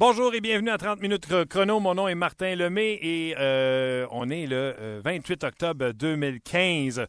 [0.00, 1.78] Bonjour et bienvenue à 30 minutes chrono.
[1.78, 7.06] Mon nom est Martin Lemay et euh, on est le euh, 28 octobre 2015.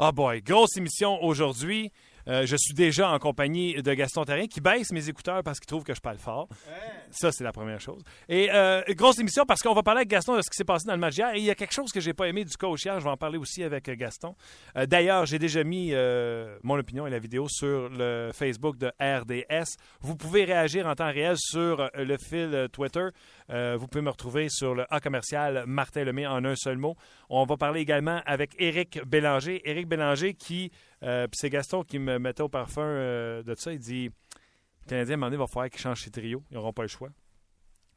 [0.00, 1.92] Ah boy, grosse émission aujourd'hui.
[2.28, 5.66] Euh, je suis déjà en compagnie de Gaston Terrien qui baisse mes écouteurs parce qu'il
[5.66, 6.48] trouve que je parle fort.
[7.10, 8.02] Ça, c'est la première chose.
[8.28, 10.86] Et euh, grosse émission parce qu'on va parler avec Gaston de ce qui s'est passé
[10.86, 11.34] dans le match hier.
[11.34, 12.98] Et il y a quelque chose que j'ai pas aimé du coach hier.
[12.98, 14.34] Je vais en parler aussi avec euh, Gaston.
[14.76, 15.92] Euh, D'ailleurs, j'ai déjà mis
[16.62, 19.76] mon opinion et la vidéo sur le Facebook de RDS.
[20.00, 23.08] Vous pouvez réagir en temps réel sur le fil Twitter.
[23.50, 26.96] Euh, vous pouvez me retrouver sur le A commercial Martin Lemay en un seul mot.
[27.30, 29.62] On va parler également avec Éric Bélanger.
[29.68, 30.70] Éric Bélanger qui,
[31.02, 33.72] euh, c'est Gaston qui me mettait au parfum euh, de ça.
[33.72, 36.42] Il dit le Canadien, à un moment donné, il va falloir qu'ils changent ses trios.
[36.50, 37.08] Ils n'auront pas le choix.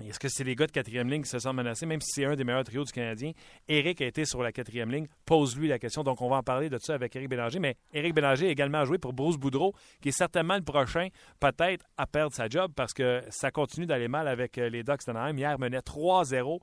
[0.08, 2.26] Est-ce que c'est les gars de quatrième ligne qui se sentent menacés, même si c'est
[2.26, 3.32] un des meilleurs trios du Canadien?
[3.68, 5.08] Éric a été sur la quatrième ligne.
[5.26, 6.04] Pose-lui la question.
[6.04, 7.60] Donc, on va en parler de ça avec Éric Bélanger.
[7.60, 11.08] Mais Éric Bélanger a également joué pour Bruce Boudreau, qui est certainement le prochain,
[11.40, 15.06] peut-être, à perdre sa job parce que ça continue d'aller mal avec euh, les Ducks
[15.06, 15.38] d'Anaheim.
[15.38, 16.60] Hier, menait 3-0.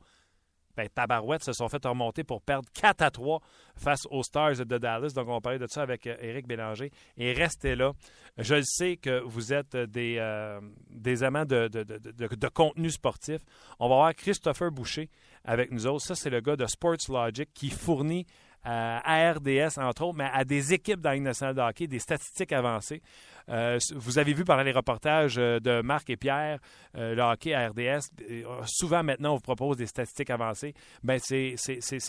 [0.79, 3.41] Ben, Tabarouette se sont fait remonter pour perdre 4 à 3
[3.77, 5.11] face aux Stars de Dallas.
[5.15, 6.93] Donc, on parler de ça avec euh, Éric Bélanger.
[7.17, 7.93] Et restez là.
[8.39, 13.41] Je le sais que vous êtes des, euh, des amants de, de- de contenu sportif.
[13.81, 15.11] On va avoir Christopher Boucher
[15.45, 16.05] avec nous autres.
[16.05, 18.25] Ça, c'est le gars de Sports Logic qui fournit
[18.69, 21.87] euh, à RDS, entre autres, mais à des équipes dans la Ligue nationale de hockey,
[21.87, 23.01] des statistiques avancées.
[23.49, 26.59] Euh, vous avez vu pendant les reportages euh, de Marc et Pierre,
[26.97, 30.75] euh, le hockey à RDS, euh, souvent maintenant on vous propose des statistiques avancées.
[31.03, 31.57] Ben, c'est,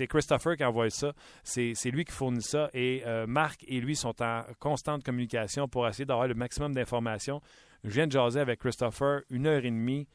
[0.08, 4.22] Christopher qui envoie ça, c'est, lui qui fournit ça et euh, Marc et lui sont
[4.22, 7.42] en constante communication pour essayer d'avoir le maximum d'informations.
[7.86, 10.08] Je viens de jaser avec Christopher une heure et demie.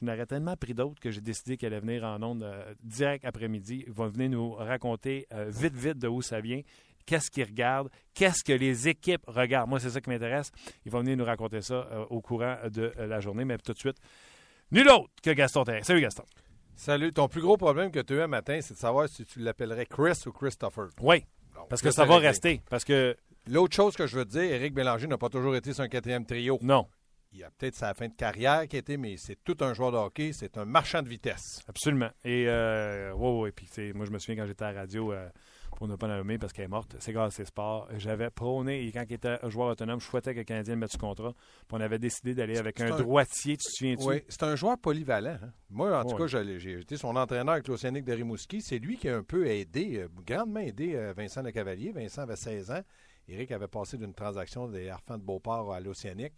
[0.00, 3.24] Je n'aurais tellement pris d'autres que j'ai décidé qu'elle allait venir en ondes euh, direct
[3.24, 3.84] après-midi.
[3.86, 6.60] Il va venir nous raconter euh, vite, vite de où ça vient,
[7.04, 9.70] qu'est-ce qu'il regarde, qu'est-ce que les équipes regardent.
[9.70, 10.52] Moi, c'est ça qui m'intéresse.
[10.84, 13.78] Il va venir nous raconter ça euh, au courant de la journée, mais tout de
[13.78, 13.96] suite,
[14.70, 15.82] nul autre que Gaston Terrain.
[15.82, 16.24] Salut Gaston.
[16.76, 17.12] Salut.
[17.12, 19.40] Ton plus gros problème que tu as eu un matin, c'est de savoir si tu
[19.40, 20.90] l'appellerais Chris ou Christopher.
[21.00, 21.24] Oui,
[21.68, 22.62] parce que ça va rester.
[22.70, 23.16] Parce que,
[23.50, 25.88] L'autre chose que je veux te dire, Éric Bélanger n'a pas toujours été sur un
[25.88, 26.58] quatrième trio.
[26.60, 26.86] non,
[27.32, 29.92] Il a peut-être sa fin de carrière qui a été, mais c'est tout un joueur
[29.92, 30.32] de hockey.
[30.32, 31.60] C'est un marchand de vitesse.
[31.68, 32.08] absolument.
[32.24, 35.28] Et, euh, ouais, puis moi, je me souviens quand j'étais à la radio, euh,
[35.76, 37.86] pour ne pas la nommer parce qu'elle est morte, c'est grâce à ses sports.
[37.98, 40.90] J'avais prôné, et quand il était un joueur autonome, je souhaitais que le Canadien mette
[40.90, 41.34] sous contrat.
[41.34, 44.04] Puis on avait décidé d'aller avec un un- droitier, tu te souviens-tu?
[44.04, 45.36] Oui, c'est un joueur polyvalent.
[45.42, 45.52] hein.
[45.68, 48.62] Moi, en tout cas, j'ai été son entraîneur avec l'Océanique de Rimouski.
[48.62, 51.92] C'est lui qui a un peu aidé, euh, grandement aidé euh, Vincent Le Cavalier.
[51.92, 52.80] Vincent avait 16 ans.
[53.28, 56.32] Éric avait passé d'une transaction des Harfans de Beauport à l'Océanique.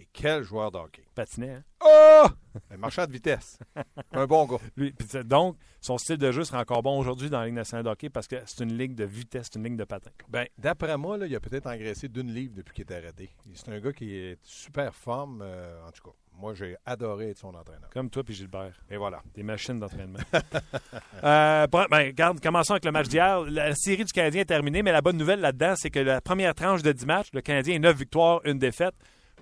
[0.00, 1.02] Et quel joueur de hockey.
[1.14, 1.64] Patinait, hein?
[1.84, 2.26] Oh!
[2.70, 3.58] Un marchand de vitesse.
[4.12, 4.56] un bon gars.
[4.74, 4.94] Lui,
[5.26, 8.08] donc, son style de jeu sera encore bon aujourd'hui dans la Ligue nationale de hockey
[8.08, 10.10] parce que c'est une ligue de vitesse, c'est une ligne de patin.
[10.30, 13.28] Ben, d'après moi, là, il a peut-être engraissé d'une livre depuis qu'il est arrêté.
[13.52, 15.42] C'est un gars qui est super forme.
[15.42, 17.90] euh, en tout cas, moi, j'ai adoré être son entraîneur.
[17.90, 18.80] Comme toi puis Gilbert.
[18.90, 19.20] Et voilà.
[19.34, 20.20] Des machines d'entraînement.
[21.24, 23.42] euh, ben, regarde, commençons avec le match d'hier.
[23.42, 26.54] La série du Canadien est terminée, mais la bonne nouvelle là-dedans, c'est que la première
[26.54, 28.94] tranche de 10 matchs, le Canadien est 9 victoires, une défaite.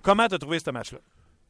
[0.08, 1.00] Comment tu as trouvé ce match-là?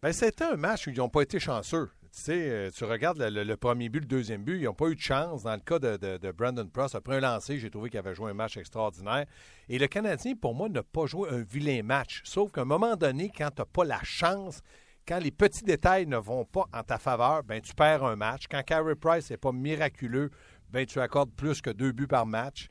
[0.02, 1.88] Ben, c'était un match où ils n'ont pas été chanceux.
[2.02, 4.96] Tu sais, euh, tu regardes le, premier but, le deuxième but, ils n'ont pas eu
[4.96, 5.44] de chance.
[5.44, 8.16] Dans le cas de, de- de Brandon Pross, après un lancer, j'ai trouvé qu'il avait
[8.16, 9.26] joué un match extraordinaire.
[9.68, 12.20] Et le Canadien, pour moi, n'a pas joué un vilain match.
[12.24, 14.60] Sauf qu'à un moment donné, quand tu n'as pas la chance,
[15.06, 18.46] quand les petits détails ne vont pas en ta faveur, ben tu perds un match.
[18.50, 20.32] Quand Carey Price n'est pas miraculeux,
[20.68, 22.66] ben tu accordes plus que deux buts par match.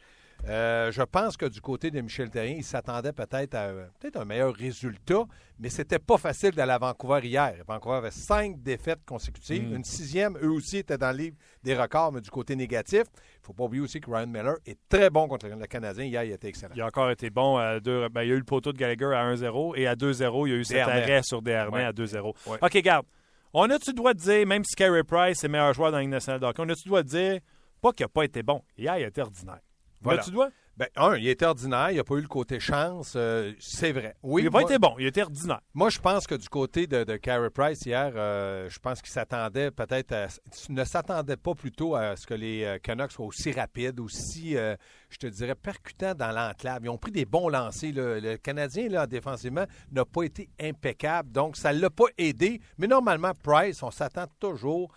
[0.48, 4.18] Euh, je pense que du côté de Michel Terrien, il s'attendait peut-être à euh, peut-être
[4.18, 5.25] un meilleur résultat,
[5.59, 7.56] mais c'était pas facile d'aller à Vancouver hier.
[7.68, 9.68] Vancouver avait cinq défaites consécutives.
[9.70, 9.75] Mm.
[9.75, 13.03] Une sixième, eux aussi, étaient dans le livre des records, mais du côté négatif.
[13.14, 16.06] Il faut pas oublier aussi que Ryan Miller est très bon contre le Canadien.
[16.06, 16.74] Hier, il était excellent.
[16.75, 18.07] Il a encore été bon à deux.
[18.10, 20.51] Ben, il y a eu le poteau de Gallagher à 1-0 et à 2-0, il
[20.51, 21.83] y a eu cet arrêt sur Desharnais Ouais.
[21.83, 22.33] à 2-0.
[22.48, 22.57] Ouais.
[22.62, 23.06] OK, garde.
[23.54, 26.01] On a-tu le droit de dire, même si Carey Price est meilleur joueur dans la
[26.01, 27.40] Ligue nationale de hockey, on a-tu le droit de dire,
[27.81, 28.62] pas qu'il n'a pas été bon.
[28.78, 29.60] Hier, il a été ordinaire.
[30.01, 30.23] Voilà.
[30.23, 30.49] tu dois?
[30.77, 31.89] Ben, un, il était ordinaire.
[31.89, 33.13] Il n'a pas eu le côté chance.
[33.15, 34.15] euh, c'est vrai.
[34.21, 35.59] Oui, il n'a pas été bon, il été ordinaire.
[35.73, 39.09] Moi, je pense que du côté de, de Carey Price hier, euh, je pense qu'il
[39.09, 40.27] s'attendait peut-être à,
[40.69, 44.75] ne s'attendait pas plutôt à ce que les euh, Canucks soient aussi rapides, aussi, euh,
[45.09, 46.81] je te dirais, percutants dans l'enclave.
[46.83, 47.91] Ils ont pris des bons lancers.
[47.94, 48.19] là.
[48.19, 52.61] Le Canadien, là, défensivement, n'a pas été impeccable, donc ça ne l'a pas aidé.
[52.77, 54.94] Mais normalement, Price, on s'attend toujours.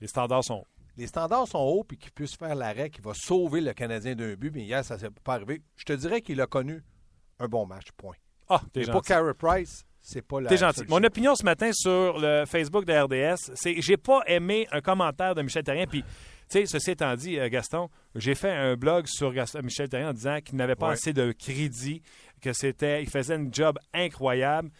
[0.00, 0.64] Les standards sont.
[0.96, 4.34] Les standards sont hauts, puis qu'il puisse faire l'arrêt qui va sauver le Canadien d'un
[4.34, 4.52] but.
[4.54, 5.60] Mais hier, ça ne s'est pas arrivé.
[5.76, 6.82] Je te dirais qu'il a connu
[7.40, 8.14] un bon match, point.
[8.48, 9.08] Ah, t'es gentil.
[9.08, 10.76] Carey Price, c'est pas la T'es gentil.
[10.80, 10.96] solution.
[10.96, 15.34] Mon opinion ce matin sur le Facebook de RDS, c'est j'ai pas aimé un commentaire
[15.34, 15.86] de Michel Terrien.
[15.86, 16.08] Puis, tu
[16.48, 20.12] sais, ceci étant dit, euh, Gaston, j'ai fait un blog sur Gaston- Michel Terrien en
[20.12, 20.92] disant qu'il n'avait pas Ouais.
[20.92, 22.02] assez de crédit,
[22.40, 24.70] que c'était, il faisait une job incroyable.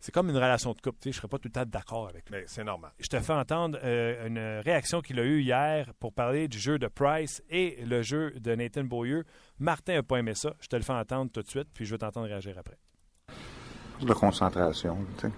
[0.00, 0.98] C'est comme une relation de couple.
[1.02, 2.38] Je ne serais pas tout le temps d'accord avec lui.
[2.38, 2.92] Mais c'est normal.
[2.98, 6.78] Je te fais entendre euh, une réaction qu'il a eue hier pour parler du jeu
[6.78, 9.24] de Price et le jeu de Nathan Beaulieu.
[9.58, 10.54] Martin n'a pas aimé ça.
[10.60, 12.78] Je te le fais entendre tout de suite, puis je vais t'entendre réagir après.
[14.00, 14.98] De concentration.
[15.20, 15.30] sais.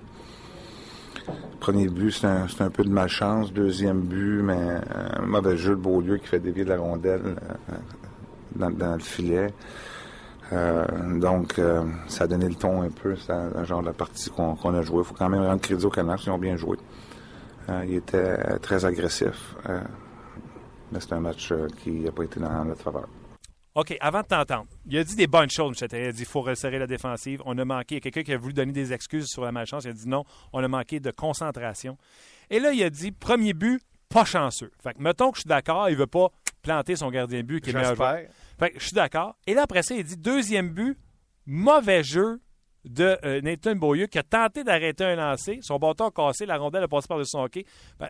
[1.61, 3.53] Premier but, c'est un, un, peu de malchance.
[3.53, 4.81] Deuxième but, mais
[5.17, 7.75] un mauvais jeu de Beaulieu qui fait dévier de la rondelle euh,
[8.57, 9.53] dans, dans, le filet.
[10.53, 10.85] Euh,
[11.19, 14.57] donc, euh, ça a donné le ton un peu, c'est un genre de partie qu'on
[14.57, 14.99] qu a joué.
[14.99, 16.77] Il faut quand même rendre crédit aux Canucks, ils ont bien joué.
[17.69, 19.81] Euh, il était très agressif, euh,
[20.91, 23.09] mais c'est un match euh, qui n'a pas été dans notre faveur.
[23.77, 26.27] OK, avant de t'entendre, il a dit des bonnes choses, Michel Il a dit qu'il
[26.27, 27.41] faut resserrer la défensive.
[27.47, 27.95] On a manqué.
[27.95, 29.85] Il y a quelqu'un qui a voulu donner des excuses sur la malchance.
[29.85, 31.97] Il a dit non, on a manqué de concentration.
[32.51, 34.73] Et là, il a dit premier but, pas chanceux.
[34.83, 36.33] Fait que, mettons que je suis d'accord, il ne veut pas
[36.63, 37.97] planter son gardien de but qui est meilleur.
[38.61, 39.37] Fait que je suis d'accord.
[39.47, 40.97] Et là, après ça, il dit deuxième but,
[41.47, 42.41] mauvais jeu
[42.85, 45.59] de euh, Nathan Beaulieu qui a tenté d'arrêter un lancer.
[45.63, 47.65] Son bâton a cassé, la rondelle a passé par-dessus son hockey.
[47.99, 48.09] Ben,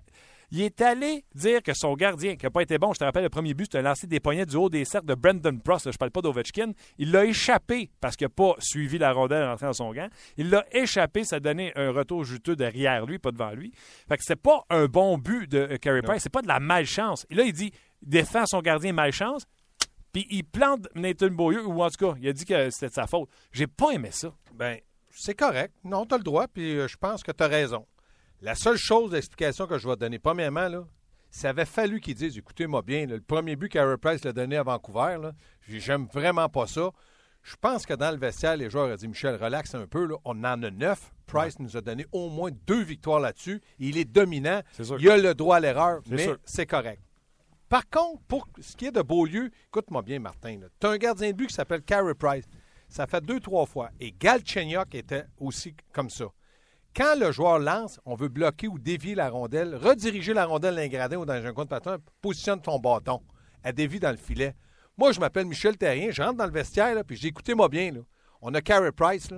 [0.52, 3.22] il est allé dire que son gardien, qui n'a pas été bon, je te rappelle,
[3.22, 5.84] le premier but, c'était un lancé des poignets du haut des cercles de Brandon Prost.
[5.84, 6.72] je ne parle pas d'Ovechkin.
[6.98, 10.08] Il l'a échappé parce qu'il n'a pas suivi la rondelle en entrant dans son gant.
[10.36, 13.72] Il l'a échappé, ça a donné un retour juteux derrière lui, pas devant lui.
[14.08, 16.58] Fait que c'est pas un bon but de euh, Carey Price, c'est pas de la
[16.58, 17.26] malchance.
[17.30, 17.70] Et là, il dit
[18.02, 19.46] défend son gardien malchance,
[20.12, 22.94] puis il plante Nathan Beaulieu, ou en tout cas, il a dit que c'était de
[22.94, 23.28] sa faute.
[23.52, 24.32] J'ai pas aimé ça.
[24.54, 24.78] Ben,
[25.10, 25.74] c'est correct.
[25.84, 27.86] Non, tu as le droit, puis euh, je pense que tu as raison.
[28.40, 30.84] La seule chose d'explication que je vais te donner, premièrement, là,
[31.30, 34.56] ça avait fallu qu'ils disent écoutez-moi bien, là, le premier but qu'Harry Price l'a donné
[34.56, 35.18] à Vancouver,
[35.68, 36.90] j'aime vraiment pas ça.
[37.42, 40.16] Je pense que dans le vestiaire, les joueurs ont dit Michel, relaxe un peu, là,
[40.24, 41.12] on en a neuf.
[41.26, 41.64] Price ouais.
[41.64, 43.60] nous a donné au moins deux victoires là-dessus.
[43.78, 44.62] Il est dominant.
[44.78, 47.00] Est il a le droit à l'erreur, mais c'est correct.
[47.70, 51.30] Par contre, pour ce qui est de Beaulieu, écoute-moi bien, Martin, tu as un gardien
[51.30, 52.44] de but qui s'appelle Carey Price.
[52.88, 53.90] Ça fait deux, trois fois.
[54.00, 56.24] Et Galchenyuk était aussi comme ça.
[56.96, 60.80] Quand le joueur lance, on veut bloquer ou dévier la rondelle, rediriger la rondelle dans
[60.80, 63.22] un gradin ou dans un coin de patin, positionne ton bâton.
[63.62, 64.56] Elle dévie dans le filet.
[64.98, 67.92] Moi, je m'appelle Michel Terrien, je rentre dans le vestiaire, puis j'ai écouté-moi bien.
[67.92, 68.00] Là.
[68.42, 69.28] On a Carey Price.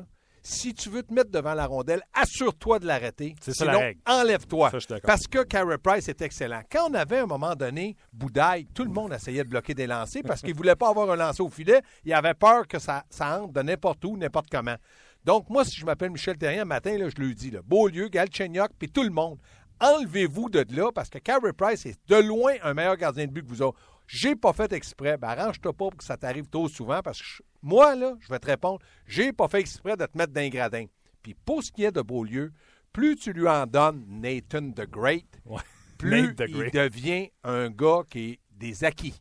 [0.44, 3.36] Si tu veux te mettre devant la rondelle, assure-toi de l'arrêter.
[3.40, 4.00] C'est ça la règle.
[4.06, 4.72] Enlève-toi.
[5.04, 6.62] Parce que Carey Price est excellent.
[6.70, 9.86] Quand on avait à un moment donné Boudaille, tout le monde essayait de bloquer des
[9.86, 11.80] lancers parce qu'il ne voulait pas avoir un lancer au filet.
[12.04, 14.76] Il avait peur que ça, ça entre de n'importe où, n'importe comment.
[15.24, 18.70] Donc, moi, si je m'appelle Michel Terrien, matin, là, je lui dis, là, Beaulieu, Galchenyuk,
[18.76, 19.38] puis tout le monde,
[19.80, 23.42] enlevez-vous de là parce que Carey Price est de loin un meilleur gardien de but
[23.42, 23.78] que vous autres.
[24.12, 25.16] J'ai pas fait exprès.
[25.16, 28.28] Ben, arrange-toi pas pour que ça t'arrive trop souvent parce que je, moi, là, je
[28.28, 30.84] vais te répondre, j'ai pas fait exprès de te mettre d'un gradin.
[31.22, 32.52] Puis pour ce qui est de Beaulieu,
[32.92, 35.62] plus tu lui en donnes Nathan the Great, ouais.
[35.98, 39.18] plus the il devient un gars qui est des acquis.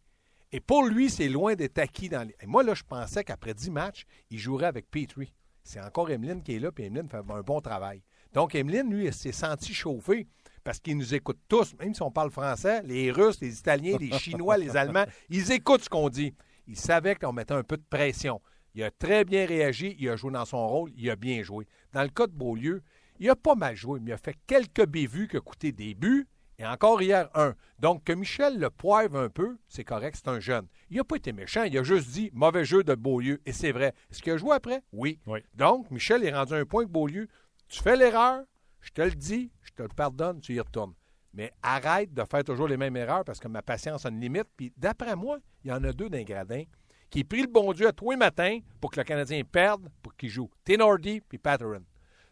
[0.52, 2.36] Et pour lui, c'est loin d'être acquis dans les.
[2.42, 5.34] Et moi, là, je pensais qu'après 10 matchs, il jouerait avec Petrie.
[5.64, 8.04] C'est encore Emeline qui est là, puis Emeline fait un bon travail.
[8.34, 10.28] Donc, Emeline, lui, s'est senti chauffé
[10.64, 14.12] parce qu'il nous écoute tous, même si on parle français, les Russes, les Italiens, les
[14.18, 16.34] Chinois, les Allemands, ils écoutent ce qu'on dit.
[16.68, 18.42] Il savait qu'on mettait un peu de pression.
[18.74, 21.68] Il a très bien réagi, il a joué dans son rôle, il a bien joué.
[21.94, 22.82] Dans le cas de Beaulieu,
[23.20, 25.94] il a pas mal joué, mais il a fait quelques bévues qui ont coûté des
[25.94, 26.28] buts,
[26.62, 27.56] et encore hier, un.
[27.80, 30.68] Donc, que Michel le poivre un peu, c'est correct, c'est un jeune.
[30.92, 33.42] Il n'a pas été méchant, il a juste dit mauvais jeu de Beaulieu.
[33.48, 33.96] Et c'est vrai.
[34.12, 34.84] Est-ce qu'il a joué après?
[34.94, 35.20] Oui.
[35.26, 35.40] oui.
[35.56, 37.28] Donc, Michel est rendu un point que Beaulieu.
[37.68, 38.44] Tu fais l'erreur,
[38.80, 40.94] je te le dis, je te le pardonne, tu y retournes.
[41.34, 44.48] Mais arrête de faire toujours les mêmes erreurs parce que ma patience a une limite.
[44.56, 46.64] Puis, d'après moi, il y en a deux d'un gradin
[47.10, 50.16] qui prie le bon Dieu à tous les matins pour que le Canadien perde, pour
[50.16, 50.50] qu'il joue.
[50.64, 51.84] Tenordi puis Patterson.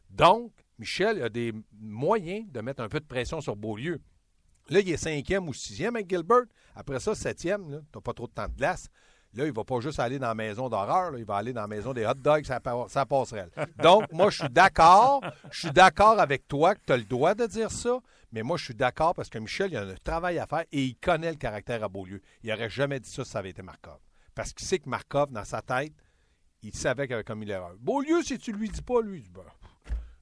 [0.09, 4.01] Donc, Michel a des moyens de mettre un peu de pression sur Beaulieu.
[4.69, 6.45] Là, il est cinquième ou sixième avec Gilbert.
[6.75, 8.89] Après ça, septième, tu n'as pas trop de temps de glace.
[9.35, 11.61] Là, il ne va pas juste aller dans la maison d'horreur, il va aller dans
[11.61, 13.51] la maison des hot dogs, ça, ça passerelle.
[13.81, 15.21] Donc, moi, je suis d'accord.
[15.51, 17.99] Je suis d'accord avec toi que tu as le droit de dire ça,
[18.31, 20.83] mais moi, je suis d'accord parce que Michel, il a un travail à faire et
[20.83, 22.21] il connaît le caractère à Beaulieu.
[22.43, 23.99] Il n'aurait jamais dit ça si ça avait été Markov.
[24.33, 25.93] Parce qu'il sait que Markov, dans sa tête,
[26.63, 27.75] il savait qu'il avait commis l'erreur.
[27.79, 29.43] Beaulieu, si tu lui dis pas, lui, ben,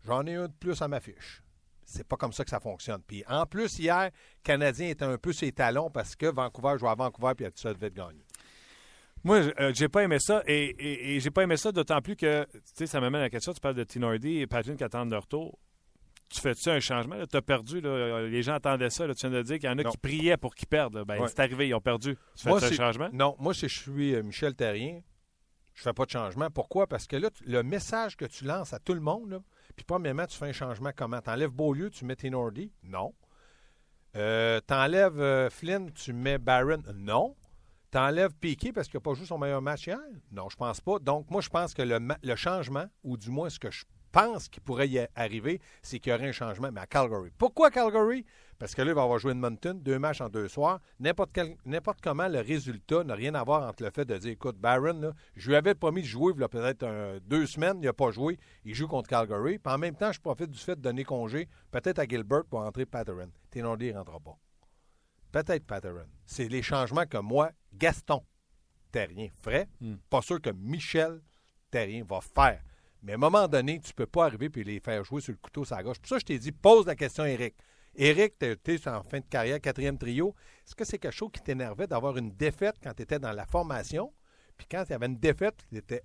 [0.04, 1.42] j'en ai un de plus à ma fiche
[1.88, 3.02] c'est pas comme ça que ça fonctionne.
[3.08, 4.12] Puis en plus, hier,
[4.44, 7.90] Canadien était un peu ses talons parce que Vancouver jouait à Vancouver puis ça devait
[7.90, 8.26] gagner.
[9.28, 12.16] Moi, euh, j'ai pas aimé ça et, et, et j'ai pas aimé ça d'autant plus
[12.16, 14.84] que, tu sais, ça m'amène à la question, tu parles de Tinordi et Patrick qui
[14.86, 15.60] attendent leur tour.
[16.30, 17.16] Tu fais-tu un changement?
[17.30, 19.06] Tu as perdu, là, les gens attendaient ça.
[19.06, 19.92] Là, tu viens de dire qu'il y en a non.
[19.92, 21.04] qui priaient pour qu'ils perdent.
[21.06, 21.28] Ben, ouais.
[21.28, 22.18] C'est arrivé, ils ont perdu.
[22.36, 23.10] Tu fais un changement?
[23.12, 25.02] Non, moi, si je suis euh, Michel Terrien,
[25.74, 26.50] je fais pas de changement.
[26.50, 26.88] Pourquoi?
[26.88, 29.40] Parce que là, le message que tu lances à tout le monde, là,
[29.76, 31.22] puis premièrement, tu fais un changement comment?
[31.22, 32.72] T'enlèves Beaulieu, tu mets Tenordi?
[32.84, 33.14] Non.
[34.16, 36.82] Euh, T'enlèves euh, Flynn, tu mets Barron?
[36.94, 37.36] Non.
[37.92, 40.00] T'enlèves Piquet parce qu'il n'a pas joué son meilleur match hier?
[40.32, 41.00] Non, je pense pas.
[41.00, 44.50] Donc, moi, je pense que le, le, changement, ou du moins ce que je pense
[44.50, 47.32] qu'il pourrait y arriver, c'est qu'il y aurait un changement, mais à Calgary.
[47.38, 48.26] Pourquoi Calgary?
[48.60, 50.80] Parce que là, il va avoir joué Edmonton, deux matchs en deux soirs.
[51.00, 51.32] N'importe,
[52.02, 55.14] comment, le résultat n'a rien à voir entre le fait de dire, écoute, Barron, là,
[55.36, 58.40] je lui avais promis de jouer il a peut-être deux semaines, il n'a pas joué,
[58.66, 59.60] il joue contre Calgary.
[59.60, 62.60] Puis en même temps, je profite du fait de donner congé, peut-être à Gilbert pour
[62.60, 63.30] entrer Patterson.
[63.52, 64.38] Thénardier ne rentrera pas.
[65.32, 66.08] Peut-être Patterson.
[66.26, 68.24] C'est les changements que moi, Gaston
[68.92, 69.68] Terrien ferait.
[70.10, 71.22] Pas sûr que Michel
[71.70, 72.62] Terrien va faire.
[73.04, 75.32] Mais à un moment donné, tu ne peux pas arriver et les faire jouer sur
[75.32, 76.00] le couteau sur la gauche.
[76.00, 77.56] Pour ça, je t'ai dit, pose la question à Eric.
[77.96, 80.36] Eric, tu es en fin de carrière, quatrième trio.
[80.66, 83.46] Est-ce que c'est quelque chose qui t'énervait d'avoir une défaite quand tu étais dans la
[83.46, 84.14] formation?
[84.58, 86.04] Puis quand il y avait une défaite, tu n'étais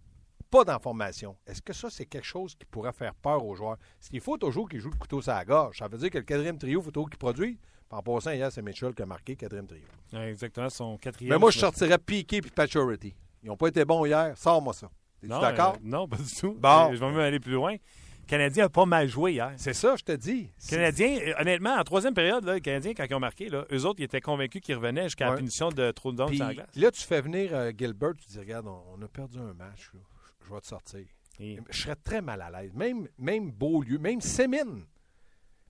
[0.50, 1.36] pas dans la formation.
[1.46, 3.78] Est-ce que ça, c'est quelque chose qui pourrait faire peur aux joueurs?
[3.98, 5.78] Ce qu'il faut toujours qu'ils jouent le couteau sur la gorge.
[5.78, 7.56] Ça veut dire que le quatrième trio, il faut toujours qu'il produise.
[7.92, 9.82] Puis En passant, hier, c'est Mitchell qui a marqué quatrième trio.
[10.12, 11.32] Ouais, Exactement, son quatrième.
[11.34, 13.14] Mais moi, je sortirais Piqué et Paturity.
[13.42, 14.32] Ils n'ont pas été bons hier.
[14.36, 14.90] Sors-moi ça.
[15.22, 15.74] Es-tu d'accord?
[15.74, 16.54] euh, non, pas du tout.
[16.58, 16.88] Bon.
[16.90, 17.72] Euh, Je vais même aller plus loin.
[17.72, 19.52] Le Canadien a pas mal joué hier.
[19.56, 20.48] C'est ça, je te dis.
[20.64, 23.64] Le Canadien, euh, honnêtement, en troisième période, là, les Canadiens, quand ils ont marqué, là,
[23.72, 26.36] eux autres, ils étaient convaincus qu'ils revenaient jusqu'à la punition de trop de dons Puis
[26.36, 26.68] sur la glace.
[26.76, 29.90] là, tu fais venir euh, Gilbert, tu dis, regarde, on, on a perdu un match.
[29.92, 30.00] là.
[30.40, 31.04] Je, je vais te sortir.
[31.40, 32.72] Et- Je serais très mal à l'aise.
[32.74, 34.84] Même, même Beaulieu, même Sémine.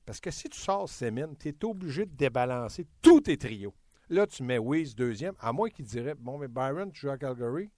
[0.05, 3.75] Parce que si tu sors Sémine, tu es obligé de débalancer tous tes trios.
[4.09, 7.19] Là, tu mets Wiz deuxième, à moins qu'il dirait Bon, mais Byron, tu joues à
[7.19, 7.71] Calgary,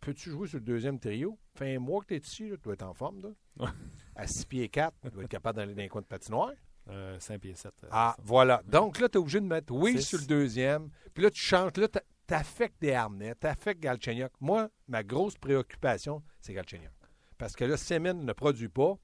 [0.00, 1.38] peux-tu jouer sur le deuxième trio?
[1.56, 3.20] Fait un mois que tu es ici, là, tu dois être en forme.
[3.58, 3.72] Là.
[4.16, 6.52] à 6 pieds 4, tu dois être capable d'aller dans les coins de patinoire.
[6.88, 7.72] Euh, 5 pieds 7.
[7.90, 8.62] Ah, voilà.
[8.66, 10.90] Donc là, tu es obligé de mettre Wiz sur le deuxième.
[11.12, 11.76] Puis là, tu changes.
[11.76, 14.32] Là, t'a- t'affectes des harnais, t'affectes Galchenyuk.
[14.40, 16.90] Moi, ma grosse préoccupation, c'est Galchenyuk.
[17.38, 18.94] Parce que là, Semin ne produit pas.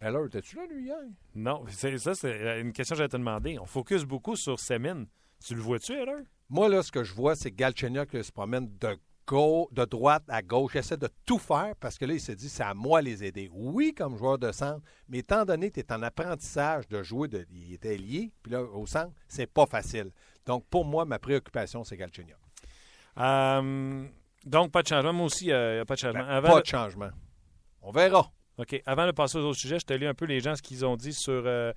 [0.00, 0.96] Alors, étais-tu là, lui, hier?
[1.34, 3.58] Non, c'est- ça, c'est une question que j'allais te demander.
[3.58, 5.04] On focus beaucoup sur Semin.
[5.44, 6.20] Tu le vois-tu, alors?
[6.48, 8.96] Moi, là, ce que je vois, c'est Galchenyuk se promène de,
[9.30, 10.72] de droite à gauche.
[10.74, 13.06] Il essaie de tout faire parce que là, il se dit, c'est à moi de
[13.06, 13.48] les aider.
[13.52, 17.28] Oui, comme joueur de centre, mais étant donné que tu es en apprentissage de jouer,
[17.28, 20.10] de, il était lié, puis là, au centre, c'est pas facile.
[20.46, 22.36] Donc, pour moi, ma préoccupation, c'est Galchenyuk.
[23.18, 24.06] Euh,
[24.44, 25.12] donc, pas de changement.
[25.12, 26.20] Moi aussi, il n'y a pas de changement.
[26.24, 27.10] Ben, Avant pas de changement.
[27.82, 28.30] On verra.
[28.58, 28.82] OK.
[28.86, 30.84] Avant de passer aux autres sujets, je te lis un peu les gens ce qu'ils
[30.84, 31.72] ont dit sur euh,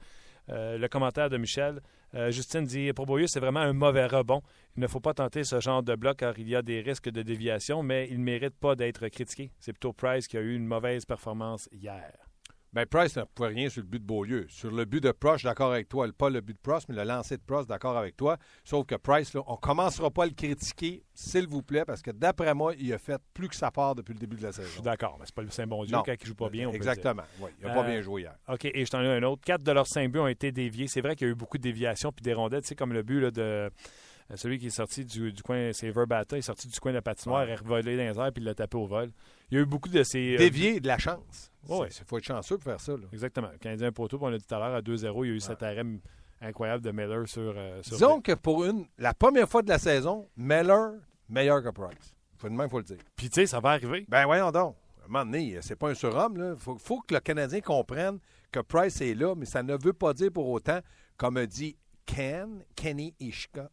[0.49, 1.81] euh, le commentaire de Michel.
[2.15, 4.41] Euh, Justine dit Pour Beaulieu, c'est vraiment un mauvais rebond.
[4.75, 7.09] Il ne faut pas tenter ce genre de bloc car il y a des risques
[7.09, 9.51] de déviation, mais il ne mérite pas d'être critiqué.
[9.59, 12.11] C'est plutôt Price qui a eu une mauvaise performance hier.
[12.73, 14.47] Ben, Price ne pouvait rien sur le but de Beaulieu.
[14.49, 16.07] Sur le but de Proche, d'accord avec toi.
[16.17, 18.37] Pas le but de Proche, mais le lancer de Proche, d'accord avec toi.
[18.63, 22.01] Sauf que Price, là, on ne commencera pas à le critiquer, s'il vous plaît, parce
[22.01, 24.49] que d'après moi, il a fait plus que sa part depuis le début de la
[24.51, 24.81] Je suis saison.
[24.83, 26.67] d'accord, mais c'est pas le saint bon Dieu quand il joue pas bien.
[26.67, 26.89] on peut le dire.
[26.91, 27.23] Exactement.
[27.39, 28.35] Oui, il n'a Euh, pas bien joué hier.
[28.47, 29.43] OK, et je t'en ai un autre.
[29.45, 30.87] Quatre de leurs cinq buts ont été déviés.
[30.87, 32.61] C'est vrai qu'il y a eu beaucoup de déviations puis des rondelles.
[32.63, 33.69] Tu sais, comme le but là, de euh,
[34.35, 36.97] celui qui est sorti du, du coin, c'est Verbata, il est sorti du coin de
[36.97, 39.11] la patinoire, il est revolé dans les airs puis il l'a tapé au vol.
[39.51, 40.35] Il y a eu beaucoup de ces.
[40.35, 41.51] euh, Dévier de la chance.
[41.67, 41.87] Ouais.
[41.89, 42.93] Il faut être chanceux pour faire ça.
[42.93, 43.03] là.
[43.13, 43.49] Exactement.
[43.51, 45.39] Le Canadien poteau, on l'a dit tout à l'heure, à 2-0, il y a eu
[45.39, 45.83] cet arrêt
[46.41, 47.53] incroyable de Miller sur.
[47.55, 50.97] euh, sur Disons que pour une, la première fois de la saison, Meller,
[51.29, 52.13] meilleur que Price.
[52.37, 52.97] Faut de même, faut le dire.
[53.15, 54.05] Puis tu sais, ça va arriver.
[54.09, 54.75] Ben voyons donc.
[55.01, 56.53] À un moment donné, c'est pas un surhomme.
[56.55, 58.19] Il faut, faut que le Canadien comprenne
[58.51, 60.79] que Price est là, mais ça ne veut pas dire pour autant,
[61.17, 63.69] comme a dit Ken, Kenny Ishka,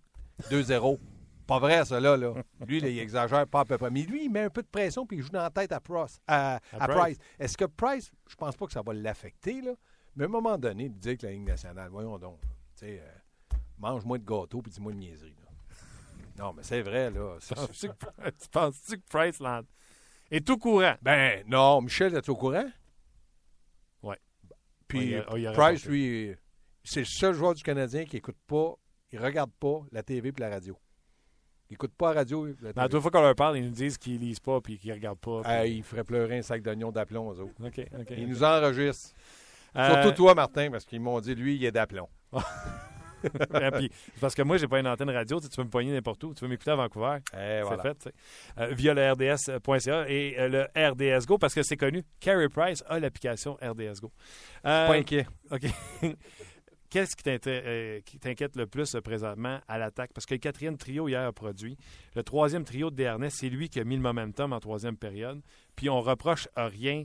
[0.51, 0.99] 2-0.
[1.47, 2.17] pas vrai, ça, là.
[2.17, 2.35] là.
[2.67, 3.91] Lui, là, il exagère pas à peu près.
[3.91, 5.81] Mais lui, il met un peu de pression puis il joue dans la tête à,
[5.81, 6.21] Price.
[6.27, 7.01] à, À à Price.
[7.01, 7.19] Price.
[7.39, 9.73] Est-ce que Price, je pense pas que ça va l'affecter, là.
[10.17, 13.01] Mais à un moment donné, de dire que la Ligue nationale, voyons donc, tu sais,
[13.03, 15.35] euh, mange-moi de gâteau puis dis-moi de niaiserie.
[15.41, 15.47] là.
[16.45, 17.37] Non, mais c'est vrai, là.
[17.55, 19.63] Penses-tu que, tu penses-tu que Price l'en-
[20.31, 20.95] est tout courant?
[21.03, 22.69] Ben non, Michel, es-tu au courant?
[24.03, 24.19] Ouais.
[24.89, 26.35] Puis il a- il Price, lui,
[26.85, 28.75] c'est le seul joueur du Canadien qui écoute pas,
[29.13, 30.77] il regarde pas la TV et la radio.
[31.69, 32.47] Il écoute pas la radio.
[32.63, 32.89] La TV.
[32.89, 35.43] deux fois qu'on leur parle, ils nous disent qu'ils lisent pas puis qu'ils regardent pas.
[35.43, 37.65] puis- Ah, il ferait pleurer un sac d'oignons d'aplomb aux autres.
[37.65, 38.07] OK, OK.
[38.17, 39.11] Il nous enregistre.
[39.77, 42.09] Euh, Surtout toi, Martin, parce qu'ils m'ont dit, lui, il est d'aplomb.
[43.23, 43.91] et puis,
[44.21, 45.39] parce que moi, j'ai pas une antenne radio.
[45.41, 46.35] Tu, peux me poigner n'importe où.
[46.35, 47.19] Tu peux m'écouter à Vancouver.
[47.35, 47.83] Eh, C'est voilà.
[47.83, 48.13] fait.
[48.59, 52.03] Euh, via le RDS.ca et euh, le RDS Go, parce que c'est connu.
[52.19, 54.11] Carey Price a l'application RDS Go.
[54.67, 55.27] Euh, Pas inquiet.
[55.51, 55.63] OK.
[56.91, 60.13] Qu'est-ce qui euh, qui t'inquiète le plus euh, présentement à l'attaque?
[60.13, 61.77] Parce que le quatrième trio hier a produit.
[62.17, 65.41] Le troisième trio de Dernay, c'est lui qui a mis le momentum en troisième période.
[65.77, 67.05] Puis on reproche à rien.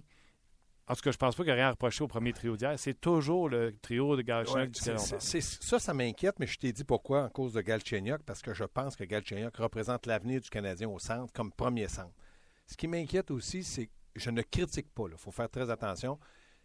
[0.88, 2.58] En tout cas, je pense pas qu'il y a rien à reprocher au premier trio
[2.58, 2.80] d'hier.
[2.80, 7.24] C'est toujours le trio de Galchenyuk Ouais, ça, ça m'inquiète, mais je t'ai dit pourquoi
[7.24, 10.98] en cause de Galchenyuk, parce que je pense que Galchenyuk représente l'avenir du Canadien au
[10.98, 12.13] centre comme premier centre.
[12.65, 16.20] Ce qui m'inquiète aussi, c'est que je ne critique pas, il faut faire très attention,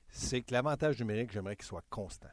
[0.08, 2.28] c'est que l'avantage numérique, j'aimerais qu'il soit constant.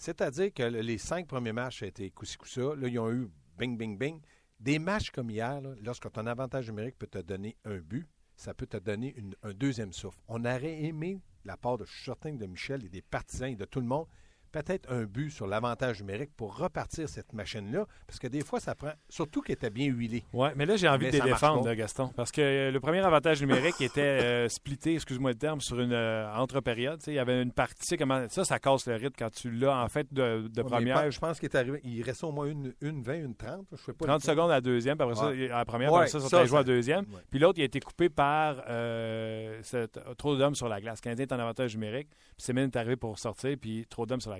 [0.00, 2.74] C'est-à-dire que le- les cinq premiers matchs, ça a été coup-ci, coup-ça.
[2.74, 3.28] Là, ils ont eu
[3.58, 4.18] bing, bing, bing.
[4.58, 8.66] Des matchs comme hier, lorsque ton avantage numérique peut te donner un but, ça peut
[8.66, 10.18] te donner un deuxième souffle.
[10.26, 13.80] On aurait aimé la part de, je de Michel et des partisans et de tout
[13.80, 14.06] le monde,
[14.50, 18.74] peut-être un but sur l'avantage numérique pour repartir cette machine-là, parce que des fois, ça
[18.74, 20.24] prend, surtout qu'elle était bien huilée.
[20.32, 22.80] Oui, mais là, j'ai envie Mais de les défendre, là, Gaston, parce que euh, le
[22.80, 27.00] premier avantage numérique était euh, splitté, excuse-moi le terme, sur une euh, entre-période.
[27.06, 29.88] Il y avait une partie, comment, ça, ça casse le rythme quand tu l'as en
[29.88, 31.10] fait de, de Ouais, mais première.
[31.10, 33.76] Je pense qu'il est arrivé, il restait au moins une, une 20, une 30, je
[33.76, 34.06] sais pas.
[34.06, 36.28] 30 secondes à la deuxième, puis après ça, à la première, Ouais, après ça, ça,
[36.28, 37.04] ça, à la deuxième.
[37.30, 41.00] Puis l'autre, il a été coupé par euh, cette- trop d'hommes sur la glace.
[41.00, 44.30] Canadien est en avantage numérique, puis Semin est arrivé pour sortir, puis trop d'hommes sur
[44.30, 44.39] la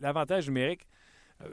[0.00, 0.88] L'avantage numérique,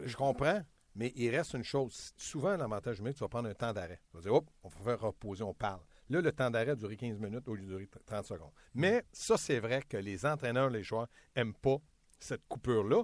[0.03, 0.61] Je comprends,
[0.95, 2.11] mais il reste une chose.
[2.17, 4.01] Souvent, l'avantage numérique, tu vas prendre un temps d'arrêt.
[4.11, 5.81] Tu vas dire, hop, on va faire reposer, on parle.
[6.09, 8.51] Là, le temps d'arrêt a duré 15 minutes au lieu de durer 30 secondes.
[8.73, 11.77] Mais ça, c'est vrai que les entraîneurs, les joueurs, n'aiment pas
[12.19, 13.03] cette coupure-là.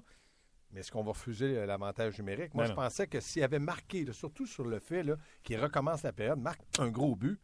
[0.72, 2.54] Mais est-ce qu'on va refuser euh, l'avantage numérique?
[2.54, 5.04] Moi, Ben je pensais que s'il avait marqué, là, surtout sur le fait
[5.44, 7.40] qu'il recommence la période, marque un gros but,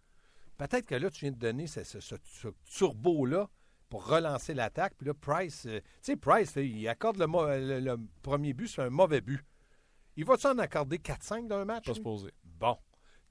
[0.58, 3.50] peut-être que là, tu viens de donner ce- ce turbo-là
[3.89, 4.93] pour relancer l'attaque.
[4.98, 8.67] Puis là, Price, euh, tu sais, Price, là, il accorde le, le- le premier but,
[8.67, 9.43] c'est un mauvais but.
[10.15, 11.86] Il va-tu en accorder 4-5 dans un match?
[11.86, 12.31] pas supposé.
[12.43, 12.77] Bon.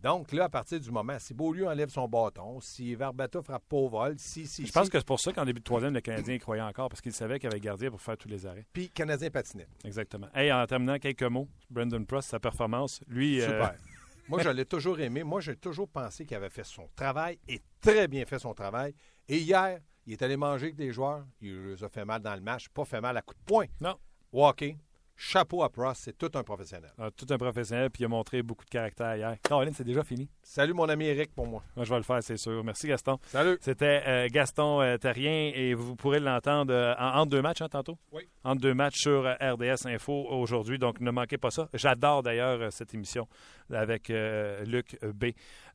[0.00, 3.76] Donc, là, à partir du moment, si Beaulieu enlève son bâton, si Verbata frappe pas
[3.76, 5.92] au vol, si, si, Je pense si, que c'est pour ça qu'en début de troisième,
[5.92, 8.46] le Canadien y croyait encore, parce qu'il savait qu'il avait gardien pour faire tous les
[8.46, 8.64] arrêts.
[8.72, 9.66] puis Canadien patinait.
[9.84, 10.28] Exactement.
[10.34, 11.48] Hey, en terminant, quelques mots.
[11.68, 13.00] Brandon Prost, sa performance.
[13.08, 13.74] Lui, euh, Super.
[14.28, 15.24] Moi, je l'ai toujours aimé.
[15.24, 18.94] Moi, j'ai toujours pensé qu'il avait fait son travail et très bien fait son travail.
[19.26, 21.22] Et hier, il est allé manger avec des joueurs.
[21.42, 23.66] Il les a fait mal dans le match, pas fait mal à coup de poing.
[23.78, 23.94] Non.
[24.32, 24.74] Walker,
[25.14, 26.90] chapeau à Prost, c'est tout un professionnel.
[26.96, 29.36] a tout un professionnel, puis il a montré beaucoup de caractère hier.
[29.42, 30.30] Caroline, c'est déjà fini.
[30.42, 31.62] Salut mon ami Eric pour moi.
[31.76, 32.64] Moi, je vais le faire, c'est sûr.
[32.64, 33.18] Merci, Gaston.
[33.26, 33.58] Salut.
[33.60, 37.68] C'était euh, Gaston euh, Terrien et vous pourrez l'entendre euh, en, entre deux matchs, hein,
[37.68, 37.99] tantôt?
[38.12, 38.23] Oui.
[38.44, 41.68] Entre deux matchs sur euh, RDS Info aujourd'hui, donc ne manquez pas ça.
[41.75, 43.28] J'adore d'ailleurs cette émission
[43.71, 45.26] avec Luc B.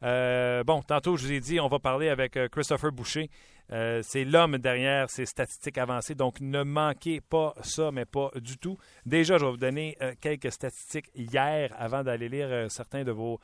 [0.02, 3.30] Bon, tantôt, je vous ai dit, on va parler avec Christopher Boucher.
[3.74, 8.58] Euh, c'est l'homme derrière ces statistiques avancées, donc ne manquez pas ça, mais pas du
[8.58, 8.78] tout.
[9.06, 13.12] Déjà, je vais vous donner euh, quelques statistiques hier avant d'aller lire euh, certains de
[13.12, 13.40] vos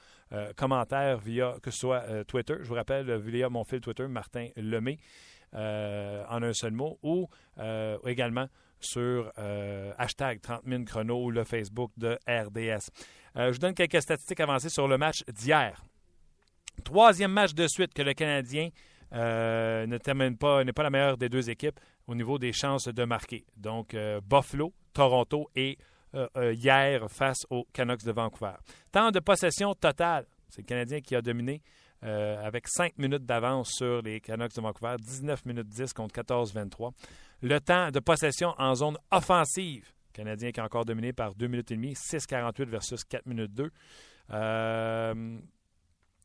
[0.55, 4.99] commentaires via, que ce soit Twitter, je vous rappelle, via mon fil Twitter, Martin Lemay,
[5.53, 7.27] en un seul mot, ou
[8.05, 8.47] également
[8.79, 9.31] sur
[9.97, 12.91] hashtag 30 000 chrono ou le Facebook de RDS.
[13.37, 15.83] Je vous donne quelques statistiques avancées sur le match d'hier.
[16.83, 18.69] Troisième match de suite que le Canadien
[19.13, 22.87] euh, ne termine pas, n'est pas la meilleure des deux équipes au niveau des chances
[22.87, 23.45] de marquer.
[23.57, 25.77] Donc, euh, Buffalo, Toronto et
[26.15, 28.53] euh, hier face aux Canucks de Vancouver.
[28.91, 31.61] Temps de possession totale, c'est le Canadien qui a dominé
[32.01, 36.93] avec 5 minutes d'avance sur les Canucks de Vancouver, 19 minutes 10 contre 14-23.
[37.41, 41.47] Le temps de possession en zone offensive, le Canadien qui a encore dominé par 2
[41.47, 43.69] minutes et demie, 6-48 versus 4 minutes 2.
[44.31, 45.39] Euh,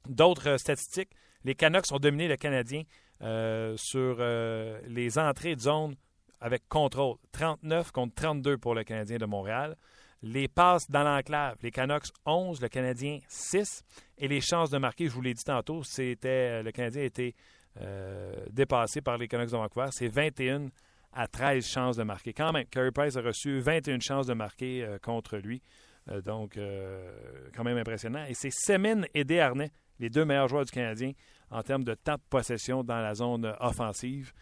[0.08, 1.12] D'autres statistiques,
[1.44, 2.82] les Canucks ont dominé le Canadien
[3.22, 5.94] euh, sur euh, les entrées de zone
[6.40, 7.16] avec contrôle.
[7.32, 9.76] 39 contre 32 pour le Canadien de Montréal.
[10.22, 13.82] Les passes dans l'enclave, les Canucks 11, le Canadien 6.
[14.18, 17.34] Et les chances de marquer, je vous l'ai dit tantôt, c'était le Canadien a été
[17.80, 19.88] euh, dépassé par les Canucks de Vancouver.
[19.90, 20.68] C'est 21
[21.14, 22.32] à 13 chances de marquer.
[22.32, 25.62] Quand même, Carey Price a reçu 21 chances de marquer euh, contre lui.
[26.10, 28.24] Euh, donc, euh, quand même impressionnant.
[28.28, 31.12] Et c'est Semin et Desharnais, les deux meilleurs joueurs du Canadien
[31.50, 34.32] en termes de temps de possession dans la zone offensive.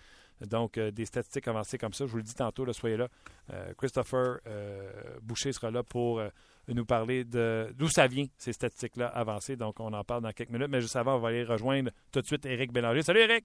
[0.47, 2.07] Donc, euh, des statistiques avancées comme ça.
[2.07, 3.09] Je vous le dis tantôt, là, soyez là.
[3.53, 4.91] Euh, Christopher euh,
[5.23, 6.23] Boucher sera là pour
[6.69, 9.57] nous parler de d'où ça vient, ces statistiques-là avancées.
[9.57, 10.69] Donc, on en parle dans quelques minutes.
[10.69, 13.03] Mais juste avant, on va aller rejoindre tout de suite Éric Bélanger.
[13.03, 13.45] Salut, Éric!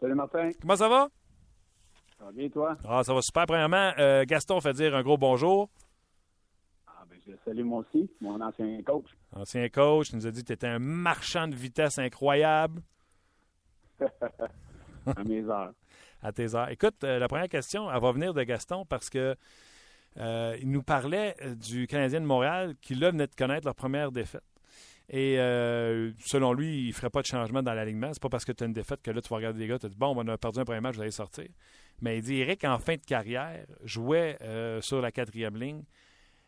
[0.00, 1.08] Salut Martin, Comment ça va?
[2.18, 2.76] ça va bien toi?
[2.84, 3.46] Ah, ça va super.
[3.46, 3.92] Premièrement,
[4.26, 5.70] Gaston fait dire un gros bonjour.
[7.26, 9.06] Je salue moi aussi, mon ancien coach.
[9.32, 12.82] Ancien coach, il nous a dit que tu étais un marchand de vitesse incroyable
[14.00, 15.72] à mes heures.
[16.22, 16.68] à tes heures.
[16.70, 19.36] Écoute, euh, la première question, elle va venir de Gaston parce que
[20.18, 23.74] euh, il nous parlait euh, du Canadien de Montréal qui, là, venait de connaître leur
[23.74, 24.42] première défaite.
[25.10, 28.10] Et euh, selon lui, il ne ferait pas de changement dans l'alignement.
[28.12, 29.78] C'est pas parce que tu as une défaite que là, tu vas regarder les gars,
[29.78, 31.46] tu te dis bon, on a perdu un premier match, vous allez sortir.
[32.00, 35.82] Mais il dit Eric, en fin de carrière, jouait euh, sur la quatrième ligne.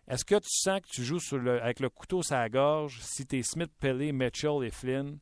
[0.08, 3.00] Est-ce que tu sens que tu joues sur le, avec le couteau sur la gorge
[3.02, 5.18] si tu es Smith, Pelé, Mitchell et Flynn,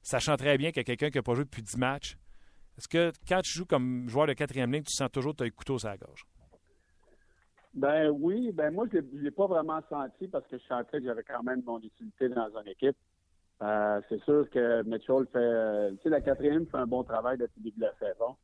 [0.00, 2.16] sachant très bien qu'il y a quelqu'un qui n'a pas joué depuis 10 matchs?
[2.78, 5.42] Est-ce que quand tu joues comme joueur de quatrième ligne, tu sens toujours que tu
[5.42, 6.24] as le couteau sur la gorge?
[7.74, 11.04] Ben oui, ben moi je ne l'ai pas vraiment senti parce que je sentais que
[11.04, 12.96] j'avais quand même mon utilité dans une équipe.
[13.62, 17.38] Euh, c'est sûr que Mitchell fait euh, tu sais, la quatrième fait un bon travail
[17.38, 18.36] depuis le début de la saison.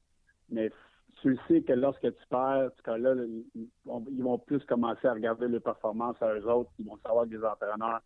[0.49, 0.71] Mais
[1.21, 3.69] tu le sais que lorsque tu perds, ils,
[4.23, 6.71] vont- plus commencer à regarder les performances à eux autres.
[6.79, 8.01] Ils vont savoir que les entraîneurs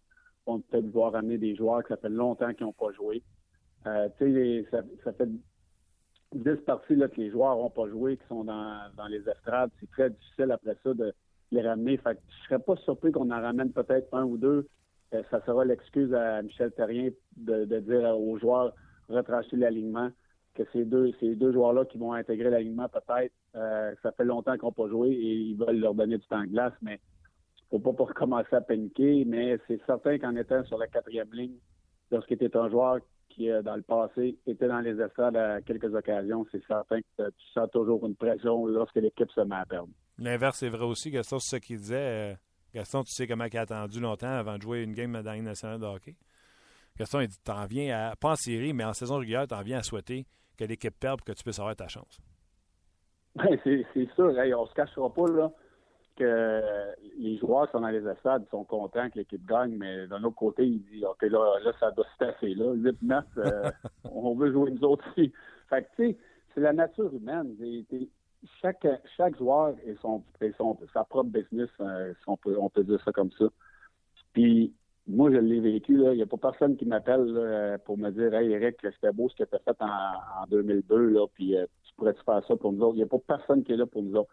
[0.47, 3.23] vont peut-être vouloir amener des joueurs que ça fait longtemps qu'ils n'ont pas joué.
[3.87, 5.29] Euh, tu sais, ça, fait
[6.35, 9.91] 10 parties là, que les joueurs n'ont pas joué, qui sont dans, les estrades, c'est
[9.91, 11.13] très difficile après ça de
[11.51, 11.97] les ramener.
[11.99, 14.67] Fait que je serais pas surpris qu'on en ramène peut-être un ou deux.
[15.15, 18.73] Euh, ça sera l'excuse à Michel Terrien de, de dire aux joueurs
[19.09, 20.11] retrancher l'alignement,
[20.55, 24.53] que ces deux, ces deux joueurs-là qui vont intégrer l'alignement peut-être, euh, ça fait longtemps
[24.55, 27.01] qu'ils n'ont pas joué et ils veulent leur donner du temps de glace, mais
[27.71, 31.57] faut pas commencer à paniquer, mais c'est certain qu'en étant sur la quatrième ligne,
[32.11, 32.99] lorsqu'il était un joueur
[33.31, 37.29] qui, euh, dans le passé, était dans les estrades à quelques occasions, c'est certain que
[37.31, 39.89] tu sens toujours une pression lorsque l'équipe se met à perdre.
[40.19, 41.11] L'inverse est vrai aussi.
[41.11, 42.33] Gaston, c'est ce qu'il disait.
[42.33, 42.35] Euh,
[42.75, 45.41] Gaston, tu sais comment il a attendu longtemps avant de jouer une game dans la
[45.41, 46.17] nationale de hockey.
[46.99, 49.79] Gaston, il dit T'en viens à, pas en série, mais en saison régulière, t'en viens
[49.79, 52.21] à souhaiter que l'équipe perde pour que tu puisses avoir ta chance.
[53.35, 54.39] Ben, c'est sûr.
[54.39, 55.51] Hey, on se cachera pas, là
[56.17, 60.23] que les joueurs qui sont dans les estrades sont contents que l'équipe gagne, mais d'un
[60.25, 62.75] autre côté, ils disent OK, là, là ça doit se tasser, là.
[62.75, 63.71] 8-9, euh,
[64.05, 65.33] on veut jouer nous autres aussi.
[65.69, 66.19] Fait que, tu sais,
[66.55, 67.57] c'est la nature humaine.
[68.61, 68.87] chaque,
[69.17, 70.23] chaque joueur et son,
[70.59, 73.47] son, sa propre business, euh, on, peut, on peut dire ça comme ça.
[74.33, 74.73] Puis,
[75.09, 75.95] moi, je l'ai vécu.
[75.95, 79.43] Il n'y a pas personne qui m'appelle pour me dire Hey, Eric, c'était beau ce
[79.43, 82.73] que tu as fait en, en 2002, là, puis euh, tu pourrais-tu faire ça pour
[82.73, 82.95] nous autres?
[82.95, 84.31] Il n'y a pas personne qui est là pour nous autres.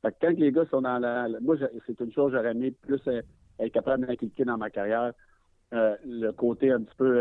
[0.00, 1.28] Fait que quand les gars sont dans la.
[1.40, 1.56] moi,
[1.86, 3.22] c'est une chose, j'aurais aimé plus euh,
[3.58, 5.12] être capable d'inculquer dans ma carrière
[5.74, 7.20] euh, le côté un petit peu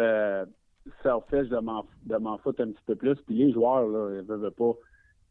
[1.04, 3.16] selfish de m'en, foutre un petit peu plus.
[3.26, 4.74] Puis les joueurs, là, ils veulent pas.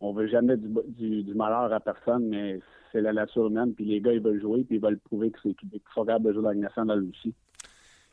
[0.00, 2.58] On veut jamais du, du, malheur à personne, mais
[2.90, 3.74] c'est la nature humaine.
[3.74, 5.54] Puis les gars, ils veulent jouer, puis ils veulent prouver qu'ils
[5.94, 7.34] sont capables de jouer dans la nationale aussi.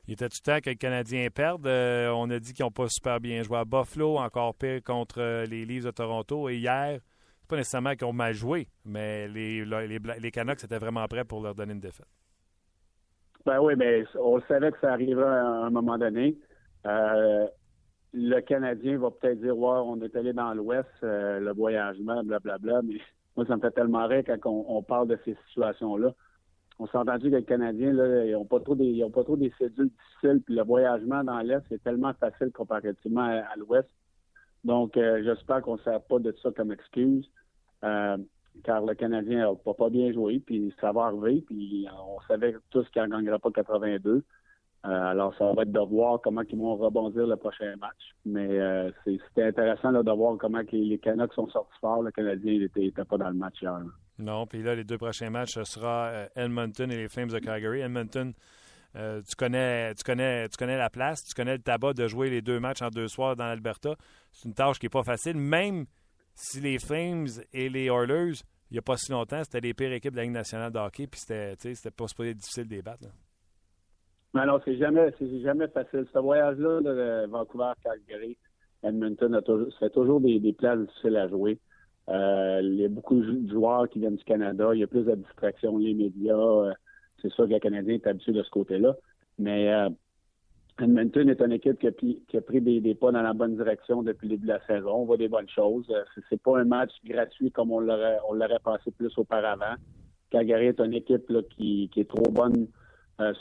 [0.08, 1.67] Il était tout le temps que les Canadiens perdent.
[1.67, 5.65] on a dit qu'ils n'ont pas super bien joué à Buffalo, encore pire contre les
[5.65, 6.50] Leafs de Toronto.
[6.50, 7.00] Et hier,
[7.48, 11.56] pas nécessairement qu'ils ont mal joué, mais les, les, Canucks étaient vraiment prêts pour leur
[11.56, 12.08] donner une défaite.
[13.46, 16.38] Ben oui, mais on savait que ça arriverait à un moment donné.
[16.86, 17.48] Euh,
[18.13, 22.82] le Canadien va peut-être dire Ouais, on est allé dans l'Ouest, euh, le voyagement, blablabla,
[22.84, 23.00] mais
[23.36, 26.13] moi, ça me fait tellement rire quand on, parle de ces situations-là.
[26.80, 27.92] On s'est entendu que les Canadiens,
[28.26, 31.24] ils n'ont pas trop des ils ont pas trop des cédules difficiles, puis le voyagement
[31.24, 33.90] dans l'Est, c'est tellement facile comparativement à l'Ouest.
[34.63, 37.26] Donc, euh, j'espère qu'on ne sert pas de ça comme excuse,
[37.84, 38.18] euh,
[38.63, 42.88] car le Canadien n'a pas bien joué, puis ça va arriver, puis on savait tous
[42.90, 44.24] qu'il n'en gagnera pas 82.
[44.86, 48.16] Euh, alors, ça va être de voir comment ils vont rebondir le prochain match.
[48.26, 52.04] Mais c'était intéressant de voir comment les Canucks sont sortis forts.
[52.04, 53.82] Le Canadien n'était pas dans le match hier.
[54.19, 57.82] Non, puis là, les deux prochains matchs, ce sera Edmonton et les Flames de Calgary.
[57.82, 58.34] Edmonton
[58.97, 62.30] euh, tu, connais, tu, connais, tu connais la place, tu connais le tabac de jouer
[62.30, 63.95] les deux matchs en deux soirs dans l'Alberta.
[64.32, 65.86] C'est une tâche qui n'est pas facile, même
[66.34, 69.91] si les Flames et les Oilers, il n'y a pas si longtemps, c'était les pires
[69.91, 71.56] équipes de la Ligue nationale de hockey, puis c'était,
[71.91, 73.06] pas difficile de les battre.
[74.34, 76.06] Non, non, c'est jamais, jamais facile.
[76.12, 78.38] Ce voyage-là de Vancouver, Calgary,
[78.84, 81.60] Edmonton, a toujours, toujours des places difficiles à jouer.
[82.10, 85.04] Euh, il y a beaucoup de joueurs qui viennent du Canada, il y a plus
[85.04, 86.38] de distractions, les médias.
[86.38, 86.74] Euh,
[87.22, 88.96] c'est sûr que le Canadien est habitué de ce côté-là.
[89.39, 89.89] Mais euh,
[90.80, 94.36] Edmonton est une équipe qui a, pris des, pas dans la bonne direction depuis le
[94.36, 94.91] début de la saison.
[94.91, 95.91] On voit des bonnes choses.
[96.30, 99.76] C'est pas un match gratuit comme on l'aurait on l'aurait pensé plus auparavant.
[100.30, 102.67] Calgary est une équipe qui, est trop bonne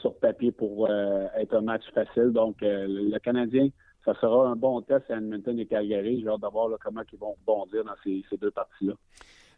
[0.00, 2.30] sur papier pour être un match facile.
[2.32, 3.68] Donc le, Canadien,
[4.06, 6.20] ça sera un bon test à Edmonton et Calgary.
[6.22, 8.94] J'ai hâte de voir comment ils vont rebondir dans ces deux parties-là.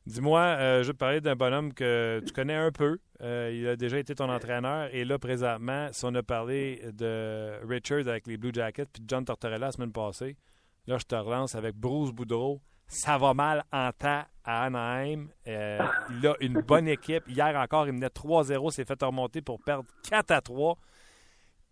[0.07, 2.99] Dis-moi, euh, je vais te parler d'un bonhomme que tu connais un peu.
[3.21, 4.89] Euh, il a déjà été ton entraîneur.
[4.95, 9.27] Et là, présentement, si on a parlé de Richard avec les Blue Jackets puis John
[9.27, 10.39] Tortorella la semaine passée,
[10.87, 12.63] là, je te relance avec Bruce Boudreau.
[12.87, 15.29] Ça va mal en temps à Anaheim.
[15.47, 15.79] Euh,
[16.11, 17.29] il a une bonne équipe.
[17.29, 20.79] Hier encore, il menait 3-0, s'est fait remonter pour perdre 4 à 3.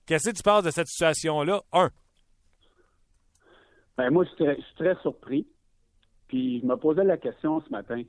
[0.05, 1.63] Qu'est-ce que tu penses de cette situation-là?
[1.73, 1.91] Un.
[3.97, 5.47] Ben, moi, je suis très surpris.
[6.29, 8.03] Puis je me posais la question ce matin.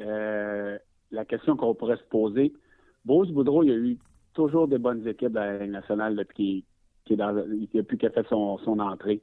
[0.00, 0.78] Euh,
[1.10, 2.52] la question qu'on pourrait se poser.
[3.04, 3.98] Bruce Boudreau, il a eu
[4.34, 6.64] toujours des bonnes équipes dans la Ligue nationale depuis
[7.04, 9.22] qu'il a fait son, entrée.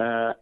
[0.00, 0.32] Euh,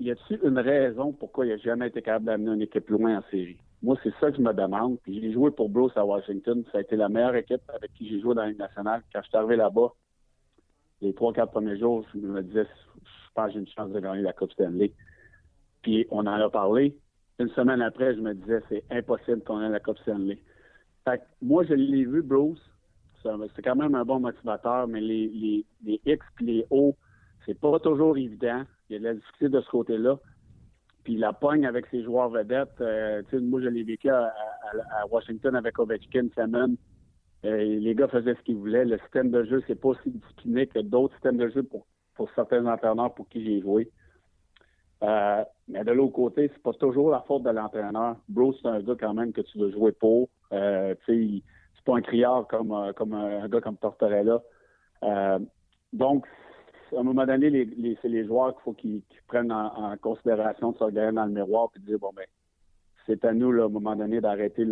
[0.00, 3.22] y a-t-il une raison pourquoi il n'a jamais été capable d'amener une équipe loin en
[3.30, 3.58] série?
[3.82, 4.98] Moi, c'est ça que je me demande.
[5.02, 6.64] Puis j'ai joué pour Bruce à Washington.
[6.72, 9.02] Ça a été la meilleure équipe avec qui j'ai joué dans la Ligue nationale.
[9.12, 9.92] Quand je suis arrivé là-bas,
[11.00, 12.66] les trois, quatre premiers jours, je me disais,
[13.48, 14.92] j'ai une chance de gagner la Coupe Stanley.
[15.82, 16.96] Puis on en a parlé
[17.38, 20.38] une semaine après, je me disais, c'est impossible qu'on ait la Coupe Stanley.
[21.04, 22.60] Fait que moi, je l'ai vu, Bruce.
[23.22, 26.96] C'est quand même un bon motivateur, mais les, les, les X et les O,
[27.46, 28.62] c'est pas toujours évident.
[28.88, 30.18] Il y a de la difficulté de ce côté-là.
[31.04, 34.32] Puis la pogne avec ses joueurs vedettes, euh, moi, je l'ai vécu à,
[35.10, 36.76] Washington avec Ovechkin, Salmon.
[37.44, 38.84] Euh, les gars faisaient ce qu'ils voulaient.
[38.84, 41.86] Le système de jeu, c'est pas aussi discipliné que d'autres systèmes de jeu pour,
[42.18, 43.90] pour certains entraîneurs pour qui j'ai joué.
[45.02, 48.16] Euh, mais de l'autre côté, c'est pas toujours la faute de l'entraîneur.
[48.28, 50.28] Bruce, c'est un gars quand même que tu veux jouer pour.
[50.52, 51.42] Euh, c'est
[51.84, 54.42] pas un criard comme, euh, comme un gars comme Tortorella.
[55.04, 55.38] Euh,
[55.92, 56.26] donc,
[56.94, 60.78] à un moment donné, les, c'est les joueurs qu'il faut qu'ils prennent en, considération de
[60.78, 62.24] se regarder dans le miroir et de dire bon ben
[63.06, 64.64] c'est à nous là, à un moment donné d'arrêter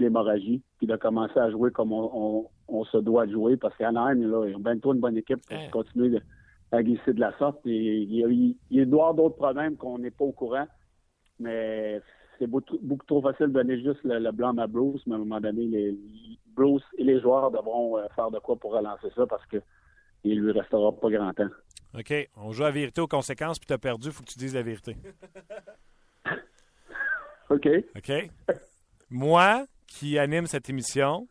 [0.00, 4.46] l'hémorragie puis de commencer à jouer comme on, on, se doit jouer parce qu'Anaheim là
[4.46, 6.20] ils ont bien trop une bonne équipe pour continuer de,
[6.72, 7.64] à glisser de la sorte.
[7.66, 10.66] Et, il, il, doit y avoir d'autres problèmes qu'on n'est pas au courant,
[11.38, 12.00] mais
[12.38, 15.40] c'est beaucoup, trop facile de donner juste le, blanc à Bruce, mais à un moment
[15.40, 15.98] donné, les,
[16.54, 19.58] Bruce et les joueurs devront euh, faire de quoi pour relancer ça parce que
[20.24, 21.48] il lui restera pas grand temps.
[21.98, 22.12] OK.
[22.36, 24.54] On joue à vérité aux conséquences, puis tu as perdu, il faut que tu dises
[24.54, 24.96] la vérité.
[27.50, 27.68] OK.
[27.96, 28.12] OK.
[29.10, 31.26] Moi, qui anime cette émission,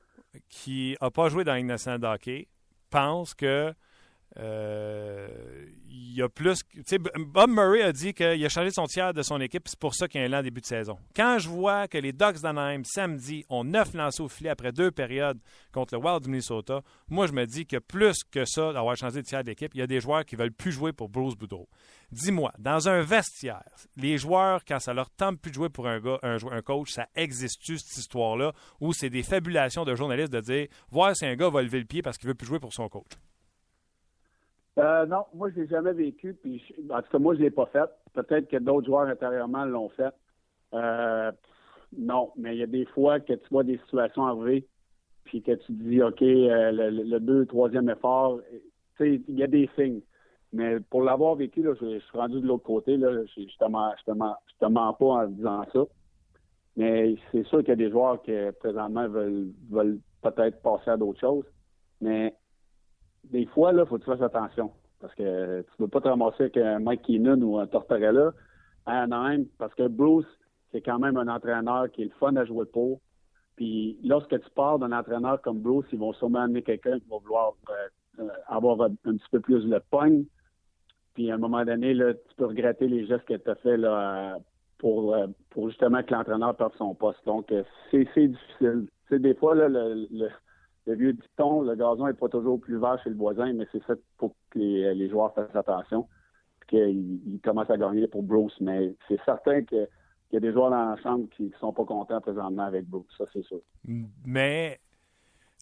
[0.49, 2.47] qui n'a pas joué dans une nationale hockey,
[2.89, 3.73] pense que
[4.35, 6.61] il y a plus.
[7.17, 10.07] Bob Murray a dit qu'il a changé son tiers de son équipe, c'est pour ça
[10.07, 10.97] qu'il y a un lent début de saison.
[11.15, 14.91] Quand je vois que les Ducks d'Anaheim, samedi, ont neuf lancés au filet après deux
[14.91, 15.39] périodes
[15.71, 19.21] contre le Wild du Minnesota, moi, je me dis que plus que ça, d'avoir changé
[19.21, 21.67] de tiers d'équipe, il y a des joueurs qui veulent plus jouer pour Bruce Boudreau.
[22.11, 23.63] Dis-moi, dans un vestiaire,
[23.95, 26.91] les joueurs, quand ça leur tente plus de jouer pour un, gars, un, un coach,
[26.91, 31.35] ça existe-tu cette histoire-là, ou c'est des fabulations de journalistes de dire voir si un
[31.35, 33.11] gars va lever le pied parce qu'il veut plus jouer pour son coach?
[34.79, 36.33] Euh, non, moi, je l'ai jamais vécu.
[36.33, 37.89] Puis en tout cas, moi, je l'ai pas fait.
[38.13, 40.13] Peut-être que d'autres joueurs intérieurement l'ont fait.
[40.73, 41.31] Euh,
[41.97, 44.67] non, mais il y a des fois que tu vois des situations arriver,
[45.25, 48.39] puis que tu dis, OK, euh, le, deux, troisième effort,
[48.97, 50.01] tu sais, il y a des signes.
[50.53, 52.97] Mais pour l'avoir vécu, là, je, suis rendu de l'autre côté.
[52.97, 55.83] Là, je, je, te mens, je, te pas en disant ça.
[56.75, 60.97] Mais c'est sûr qu'il y a des joueurs qui, présentement, veulent, veulent peut-être passer à
[60.97, 61.45] d'autres choses.
[62.01, 62.33] Mais
[63.25, 64.71] des fois, il faut que tu fasses attention.
[64.99, 68.33] Parce que tu ne veux pas te ramasser avec un Mike Keenan ou un Tortorella
[68.85, 70.27] à Anaheim, parce que Bruce,
[70.71, 72.99] c'est quand même un entraîneur qui est le fun à jouer pour.
[73.55, 77.17] Puis lorsque tu pars d'un entraîneur comme Bruce, ils vont sûrement amener quelqu'un qui va
[77.17, 80.25] vouloir euh, euh, avoir un, petit peu plus le pogne.
[81.13, 83.77] Puis à un moment donné, là, tu peux regretter les gestes que tu as fait
[84.77, 87.25] pour, euh, pour justement que l'entraîneur perde son poste.
[87.25, 87.53] Donc,
[87.91, 88.87] c'est difficile.
[89.09, 90.29] C'est des fois, là, le le
[90.95, 93.99] vieux dicton, le gazon n'est pas toujours plus vert chez le voisin, mais c'est fait
[94.17, 96.07] pour que les, joueurs fassent attention
[96.67, 98.55] qu'ils commencent à gagner pour Bruce.
[98.61, 99.87] Mais c'est certain qu'il
[100.31, 103.07] y a des joueurs dans la chambre qui ne sont pas contents présentement avec Bruce,
[103.17, 103.59] ça c'est sûr.
[104.25, 104.79] Mais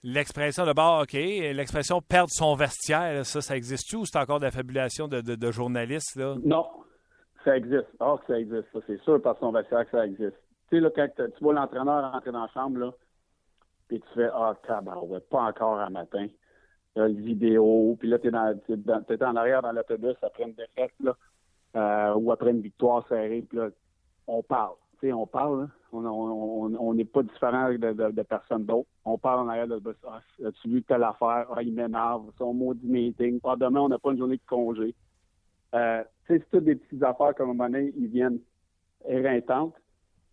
[0.04, 4.46] l'expression de bord, OK, l'expression perdre son vestiaire, ça, ça existe-tu ou c'est encore de
[4.46, 6.16] la fabulation de, journalistes?
[6.16, 6.36] Là?
[6.44, 6.66] Non,
[7.44, 7.88] ça existe.
[8.00, 10.38] Or que ça existe, ça c'est sûr, par son vestiaire que ça existe.
[10.70, 12.92] Tu sais, là, quand tu vois l'entraîneur rentrer dans la chambre, là,
[13.88, 16.28] puis tu fais Ah, tabarouette, pas encore un matin.
[16.96, 20.94] Là, vidéo, puis là, tu es, dans, t'es en arrière dans l'autobus après une défaite,
[21.00, 21.16] là,
[21.76, 23.70] euh, ou après une victoire serrée, puis là,
[24.26, 24.76] on parle.
[25.00, 28.90] Tu sais, on parle, on n'est pas différent de, de, personne d'autre.
[29.06, 30.02] On parle en arrière de l'autobus.
[30.08, 31.46] Ah, as-tu telle affaire?
[31.56, 33.40] Ah, il m'énerve, son maudit meeting.
[33.44, 34.96] Ah, demain, on n'a pas une journée de congé.
[35.76, 38.40] Euh, tu sais, c'est toutes des petites affaires, comme un moment donné, ils viennent
[39.08, 39.76] éreintantes.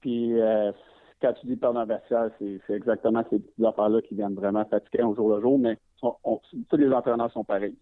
[0.01, 0.73] Puis, euh,
[1.21, 5.03] quand tu dis perdre un vestiaire, c'est exactement ces petites affaires-là qui viennent vraiment fatiguer
[5.03, 7.77] au jour le jour, mais tous les entraîneurs sont pareils.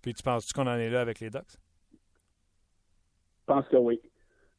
[0.00, 1.58] Puis tu penses-tu qu'on en est là avec les Ducks?
[1.92, 4.00] Je pense que oui.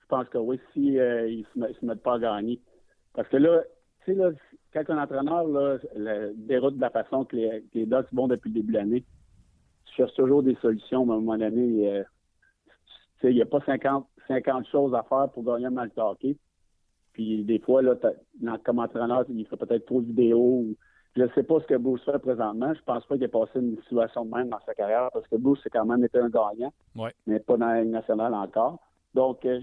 [0.02, 2.62] Je pense que oui, si euh, ils ne se, mettent pas à gagner.
[3.14, 3.62] Parce que là,
[4.06, 4.32] tu sais, là,
[4.74, 5.78] quand un entraîneur là,
[6.36, 9.04] déroute de la façon que les, que Ducks vont depuis le début de l'année,
[9.86, 12.04] tu cherches toujours des solutions, mais à un moment donné, euh,
[13.24, 16.38] il n'y a pas 50, 50 choses à faire pour gagner un match de hockey.
[17.14, 17.96] Puis des fois, là,
[18.64, 20.66] comme entraîneur, il fait peut-être trop de vidéos.
[21.16, 22.74] je ne sais pas ce que Bruce fait présentement.
[22.74, 25.36] Je pense pas qu'il ait passé une situation de même dans sa carrière parce que
[25.36, 26.74] Bruce, c'est quand même été un gagnant,
[27.28, 28.80] mais pas dans la nationale encore.
[29.14, 29.60] Donc, euh,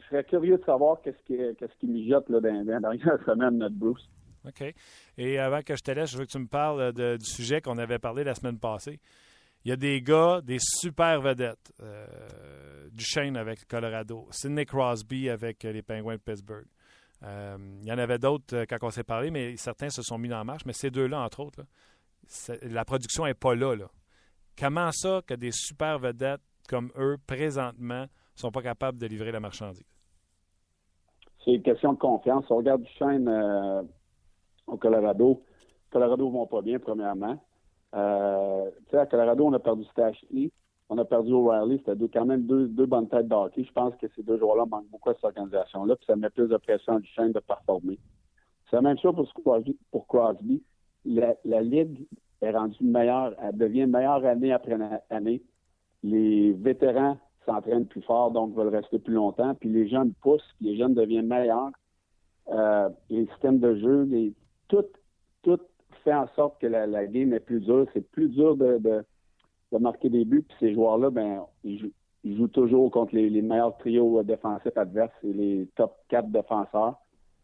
[0.00, 3.24] je serais curieux de savoir qu'est-ce qui, qu'est-ce qui mijote là, dans, dans la dernière
[3.24, 4.08] semaine, notre Bruce.
[4.46, 4.74] OK.
[5.18, 7.78] Et avant que je te laisse, je veux que tu me parles du sujet qu'on
[7.78, 8.98] avait parlé la semaine passée.
[9.64, 11.72] Il y a des gars, des super vedettes.
[11.82, 12.06] Euh,
[12.92, 16.66] Duchesne avec Colorado, Sidney Crosby avec les Penguins de Pittsburgh.
[17.24, 20.18] Euh, il y en avait d'autres euh, quand on s'est parlé, mais certains se sont
[20.18, 20.64] mis en marche.
[20.66, 21.64] Mais ces deux-là, entre autres,
[22.62, 23.74] la production n'est pas là,
[24.58, 29.30] Comment ça que des super vedettes comme eux, présentement, ne sont pas capables de livrer
[29.30, 29.86] la marchandise?
[31.44, 32.44] C'est une question de confiance.
[32.50, 33.82] On regarde du chaîne euh,
[34.66, 35.42] au Colorado.
[35.90, 37.40] Colorado ne vont pas bien, premièrement.
[37.94, 40.50] Euh, à Colorado, on a perdu Stashley
[40.88, 41.82] on a perdu O'Reilly.
[41.84, 43.64] C'était quand même deux, bonnes têtes d'hockey.
[43.64, 46.48] Je pense que ces deux joueurs-là manquent beaucoup à cette organisation-là, puis ça met plus
[46.48, 47.98] de pression à chaîne de performer.
[48.68, 49.14] C'est la même chose
[49.90, 50.62] pour Crosby.
[51.04, 52.06] La, Ligue
[52.42, 54.76] est rendue meilleure, elle devient meilleure année après
[55.10, 55.42] année.
[56.02, 59.54] Les vétérans s'entraînent plus fort, donc veulent rester plus longtemps.
[59.54, 61.70] Puis les jeunes poussent, puis les jeunes deviennent meilleurs.
[62.50, 64.08] Euh, les systèmes de jeu,
[64.68, 64.84] tout,
[66.04, 67.86] fait en sorte que la, game est plus dure.
[67.92, 69.04] C'est plus dur de,
[69.72, 70.44] de, marquer des buts.
[70.46, 71.78] Puis ces joueurs-là, ben, ils
[72.36, 76.96] jouent, toujours contre les, meilleurs trios défensifs adverses et les top 4 défenseurs.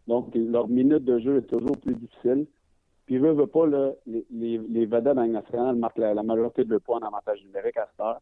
[0.07, 2.47] Donc, leur minute de jeu est toujours plus difficile.
[3.07, 3.67] Puis, veut, veut pas,
[4.07, 8.01] les, les, les vedettes nationale marquent la, majorité de points en avantage numérique à cette
[8.01, 8.21] heure.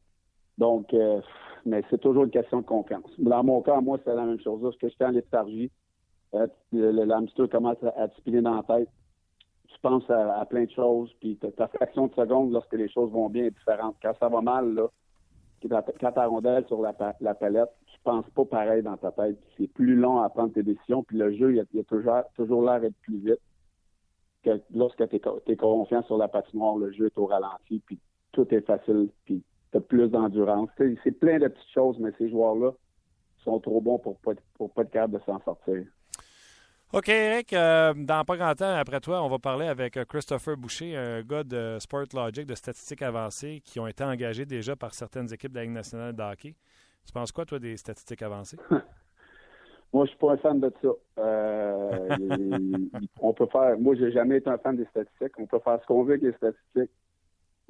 [0.59, 1.21] Donc, euh,
[1.65, 3.11] mais c'est toujours une question de confiance.
[3.19, 4.61] Dans mon cas, moi, c'est la même chose.
[4.62, 5.71] Parce que j'étais en léthargie.
[6.35, 8.88] Euh, L'hamster commence à, à te spinner dans la tête.
[9.83, 11.12] Penses à, plein de choses.
[11.21, 13.97] Puis ta fraction de seconde, lorsque les choses vont bien, est différente.
[14.01, 14.87] Quand ça va mal, là,
[16.01, 19.38] quand ta rondelle sur la, la, palette, tu penses pas pareil dans ta tête.
[19.57, 21.03] C'est plus long à prendre tes décisions.
[21.03, 23.40] Puis le jeu, il a, a toujours, toujours l'air d'être plus vite.
[24.45, 27.81] Que lorsque tu es, confiant sur la patinoire, le jeu est au ralenti.
[27.85, 27.99] Puis
[28.33, 29.09] tout est facile.
[29.25, 29.42] Puis
[29.73, 30.68] tu as plus d'endurance.
[30.79, 32.73] C'est plein de petites choses, mais ces joueurs-là
[33.38, 35.85] sont trop bons pour pas, pour pas être capables de s'en sortir.
[36.95, 40.59] OK, Eric, euh, dans pas grand temps après toi, on va parler avec euh, Christopher
[40.59, 44.93] Boucher, un gars de Sport Logic, de statistiques avancées, qui ont été engagés déjà par
[44.93, 46.55] certaines équipes de la Ligue nationale de hockey.
[47.07, 48.59] Tu penses quoi, toi, des statistiques avancées?
[49.95, 50.89] moi, je suis pas un fan de ça.
[51.19, 52.09] Euh,
[53.21, 53.79] on peut faire.
[53.79, 55.33] Moi, j'ai jamais été un fan des statistiques.
[55.39, 56.95] On peut faire ce qu'on veut avec les statistiques.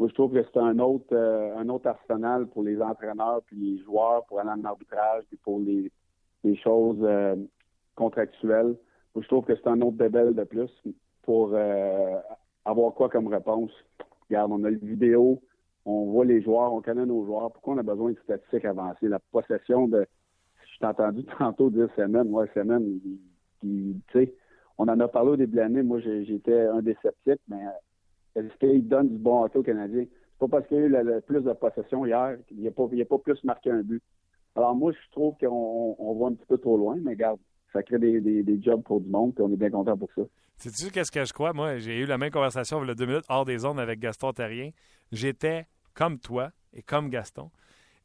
[0.01, 3.55] Moi, je trouve que c'est un autre, euh, un autre arsenal pour les entraîneurs puis
[3.55, 5.93] les joueurs pour aller en arbitrage puis pour les,
[6.43, 7.07] les choses
[7.95, 8.75] contractuelles.
[9.21, 10.71] Je trouve que c'est un autre débel de plus
[11.23, 12.19] pour euh,
[12.65, 13.71] avoir quoi comme réponse.
[14.29, 15.43] Regarde, on a le vidéo,
[15.85, 17.53] on voit les joueurs, on connaît nos joueurs.
[17.53, 19.09] Pourquoi on a besoin de statistiques avancées?
[19.09, 20.07] La possession de,
[20.73, 23.01] je t'ai entendu tantôt dire semaine, ouais, semaine,
[23.61, 24.35] tu sais,
[24.79, 25.83] on en a parlé au début de l'année.
[25.83, 27.63] Moi, j'étais un des sceptiques, mais
[28.35, 30.07] est-ce qu'il donne du bon hockey aux Canadiens?
[30.07, 32.89] C'est pas parce qu'il y a eu le, plus de possession hier qu'il n'a pas,
[32.89, 34.03] pas plus marqué un but.
[34.57, 37.39] Alors moi, je trouve qu'on on va un petit peu trop loin, mais regarde,
[37.73, 40.23] ça crée des, des, jobs pour du monde, puis on est bien content pour ça.
[40.57, 41.53] Sais-tu qu'est-ce que je crois?
[41.53, 43.99] Moi, j'ai eu la même conversation il y a deux minutes hors des zones avec
[43.99, 44.71] Gaston Terrien.
[45.11, 47.51] J'étais comme toi et comme Gaston.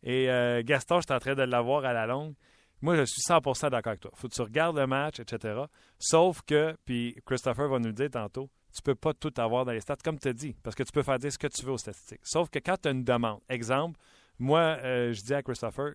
[0.03, 2.33] Et euh, Gaston, j'étais en train de l'avoir à la longue.
[2.81, 4.11] Moi, je suis 100% d'accord avec toi.
[4.13, 5.61] faut que tu regardes le match, etc.
[5.97, 9.71] Sauf que, puis Christopher va nous le dire tantôt, tu peux pas tout avoir dans
[9.71, 11.65] les stats, comme tu as dit, parce que tu peux faire dire ce que tu
[11.65, 12.21] veux aux statistiques.
[12.23, 13.99] Sauf que quand tu as une demande, exemple,
[14.37, 15.93] moi, euh, je dis à Christopher,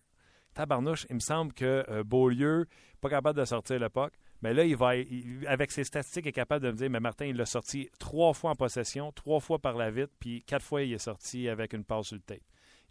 [0.55, 2.67] tabarnouche, il me semble que euh, Beaulieu,
[3.01, 4.13] pas capable de sortir le puck,
[4.43, 7.01] mais là, il va, il, avec ses statistiques, il est capable de me dire, mais
[7.01, 10.65] Martin, il l'a sorti trois fois en possession, trois fois par la vitre, puis quatre
[10.65, 12.43] fois, il est sorti avec une passe sur le tape.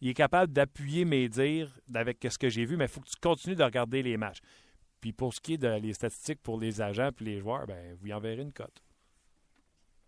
[0.02, 3.10] Il est capable d'appuyer mes dires avec ce que j'ai vu, mais il faut que
[3.10, 4.42] tu continues de regarder les matchs.
[5.00, 8.08] Puis pour ce qui est des statistiques pour les agents et les joueurs, ben, vous
[8.08, 8.84] y enverrez une cote.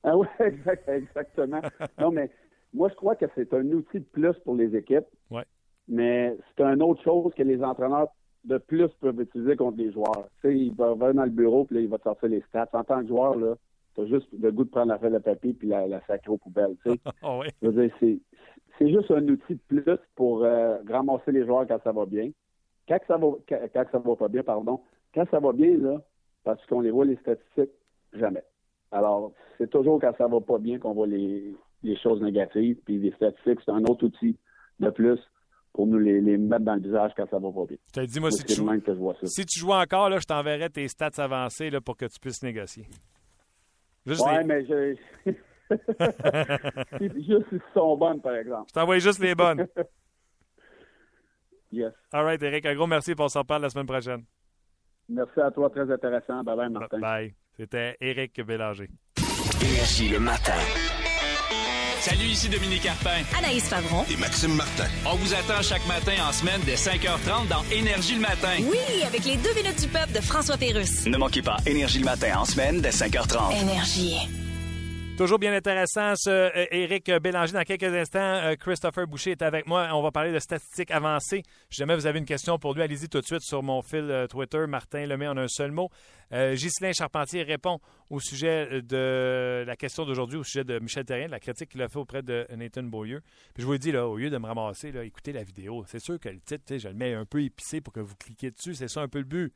[0.04, 0.28] Ah oui,
[0.88, 1.62] exactement.
[2.00, 2.30] non, mais
[2.74, 5.06] moi, je crois que c'est un outil de plus pour les équipes.
[5.30, 5.46] Ouais.
[5.88, 8.08] Mais c'est une autre chose que les entraîneurs
[8.46, 10.28] de plus peuvent utiliser contre les joueurs.
[10.42, 12.42] Tu sais, il va venir dans le bureau, puis là, il va te sortir les
[12.50, 12.70] stats.
[12.74, 13.56] En tant que joueur, là,
[13.96, 16.38] t'as juste le goût de prendre la feuille de papier puis la, la sacrer aux
[16.38, 17.00] poubelles, tu sais.
[17.24, 17.48] oh oui.
[17.62, 18.20] Je veux dire, c'est,
[18.78, 22.32] c'est juste un outil de plus pour euh, ramasser les joueurs quand ça va bien.
[22.88, 24.82] Quand ça va, quand, quand ça va pas bien, pardon.
[25.14, 26.02] Quand ça va bien, là,
[26.44, 27.72] parce qu'on les voit les statistiques,
[28.14, 28.44] jamais.
[28.92, 32.78] Alors, c'est toujours quand ça va pas bien qu'on voit les, les choses négatives.
[32.86, 34.38] Puis les statistiques, c'est un autre outil
[34.80, 35.20] de plus
[35.74, 37.78] pour nous les, les, mettre dans le visage quand ça va pas bien.
[37.96, 38.70] Je te dis, moi, si tu, joues,
[39.26, 42.44] si tu joues encore, là, je t'enverrai tes stats avancées là, pour que tu puisses
[42.44, 42.86] négocier.
[44.06, 44.44] Juste ouais, les...
[44.44, 44.96] mais je...
[47.00, 48.66] juste si sont bonnes, par exemple.
[48.70, 49.66] Je t'envoie juste les bonnes.
[51.72, 51.94] yes.
[52.12, 54.24] All right, Eric, un gros merci pour s'en parle la semaine prochaine.
[55.10, 56.44] Merci à toi, très intéressant.
[56.44, 57.00] Bye bye, Martin.
[57.00, 57.34] Bye.
[57.58, 58.90] C'était Éric Bélanger.
[59.62, 60.54] Énergie le matin.
[62.04, 63.24] Salut, ici Dominique Carpin.
[63.38, 64.04] Anaïs Favron.
[64.12, 64.84] Et Maxime Martin.
[65.06, 68.58] On vous attend chaque matin en semaine dès 5h30 dans Énergie le matin.
[68.60, 68.78] Oui,
[69.08, 71.06] avec les deux minutes du peuple de François Pérusse.
[71.06, 73.58] Ne manquez pas Énergie le matin en semaine dès 5h30.
[73.58, 74.18] Énergie.
[75.16, 77.54] Toujours bien intéressant, ce euh, Éric Bélanger.
[77.54, 79.88] Dans quelques instants, euh, Christopher Boucher est avec moi.
[79.94, 81.44] On va parler de statistiques avancées.
[81.70, 84.10] Si jamais vous avez une question pour lui, allez-y tout de suite sur mon fil
[84.10, 84.66] euh, Twitter.
[84.68, 85.90] Martin le met en un seul mot.
[86.32, 91.28] Euh, Ghislain Charpentier répond au sujet de la question d'aujourd'hui, au sujet de Michel Terrien,
[91.28, 93.22] de la critique qu'il a fait auprès de Nathan Beaulieu.
[93.54, 95.86] Puis je vous le dis, là, au lieu de me ramasser, écoutez la vidéo.
[95.88, 98.50] C'est sûr que le titre, je le mets un peu épicé pour que vous cliquiez
[98.50, 98.74] dessus.
[98.74, 99.54] C'est ça un peu le but.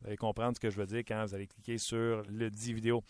[0.00, 2.72] Vous allez comprendre ce que je veux dire quand vous allez cliquer sur le dit
[2.72, 3.02] vidéo.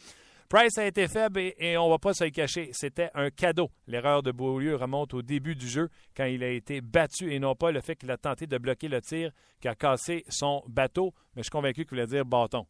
[0.48, 2.70] Price a été faible et, on ne va pas se le cacher.
[2.72, 3.70] C'était un cadeau.
[3.86, 7.54] L'erreur de Beaulieu remonte au début du jeu quand il a été battu et non
[7.54, 9.30] pas le fait qu'il a tenté de bloquer le tir
[9.60, 11.12] qui a cassé son bateau.
[11.34, 12.66] Mais je suis convaincu qu'il voulait dire bâton.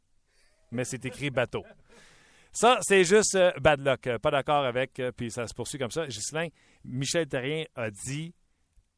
[0.70, 1.64] Mais c'est écrit bateau.
[2.52, 4.18] Ça, c'est juste euh, bad luck.
[4.18, 6.06] Pas d'accord avec, euh, puis ça se poursuit comme ça.
[6.06, 6.48] Ghislain,
[6.84, 8.34] Michel Terrien a dit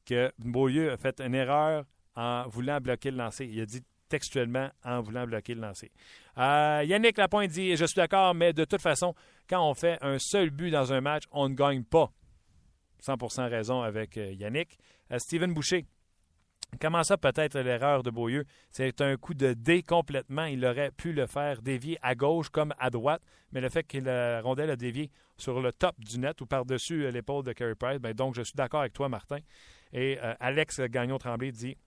[0.07, 3.47] que Beaulieu a fait une erreur en voulant bloquer le lancer.
[3.47, 5.91] Il a dit textuellement en voulant bloquer le lancer.
[6.39, 9.15] Euh, Yannick Lapointe dit Je suis d'accord, mais de toute façon,
[9.49, 12.11] quand on fait un seul but dans un match, on ne gagne pas.
[13.05, 14.79] 100% raison avec euh, Yannick.
[15.13, 15.87] Euh, Steven Boucher.
[16.81, 18.45] Comment ça peut-être l'erreur de Beaulieu?
[18.71, 20.45] C'est un coup de dé complètement.
[20.45, 23.99] Il aurait pu le faire dévier à gauche comme à droite, mais le fait que
[23.99, 27.99] la rondelle a dévié sur le top du net ou par-dessus l'épaule de Carey Price,
[27.99, 29.39] ben donc je suis d'accord avec toi, Martin.
[29.95, 31.79] Et Alex Gagnon-Tremblay dit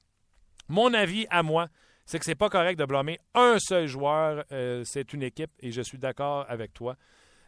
[0.67, 1.67] Mon avis à moi,
[2.05, 4.43] c'est que c'est pas correct de blâmer un seul joueur.
[4.51, 6.95] Euh, c'est une équipe et je suis d'accord avec toi.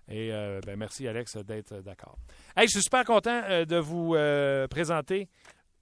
[0.08, 2.18] Et euh, ben, merci, Alex, d'être d'accord.
[2.56, 5.30] Hey, je suis super content euh, de vous euh, présenter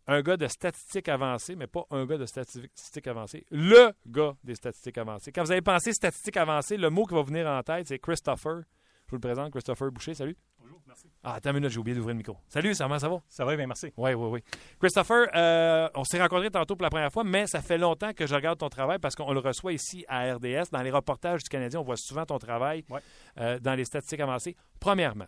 [0.07, 4.55] un gars de statistiques avancées, mais pas un gars de statistiques avancées, le gars des
[4.55, 5.31] statistiques avancées.
[5.31, 8.63] Quand vous avez pensé statistiques avancées, le mot qui va venir en tête, c'est Christopher.
[9.05, 10.13] Je vous le présente, Christopher Boucher.
[10.13, 10.37] Salut.
[10.71, 11.07] Bonjour, merci.
[11.21, 12.37] Ah, attends une minute, j'ai oublié d'ouvrir le micro.
[12.47, 13.21] Salut, comment ça va?
[13.27, 13.91] Ça va bien, merci.
[13.97, 14.39] Oui, oui, oui.
[14.79, 18.25] Christopher, euh, on s'est rencontrés tantôt pour la première fois, mais ça fait longtemps que
[18.25, 20.69] je regarde ton travail parce qu'on le reçoit ici à RDS.
[20.71, 23.01] Dans les reportages du Canadien, on voit souvent ton travail Ouais.
[23.37, 24.55] euh, dans les statistiques avancées.
[24.79, 25.27] Premièrement,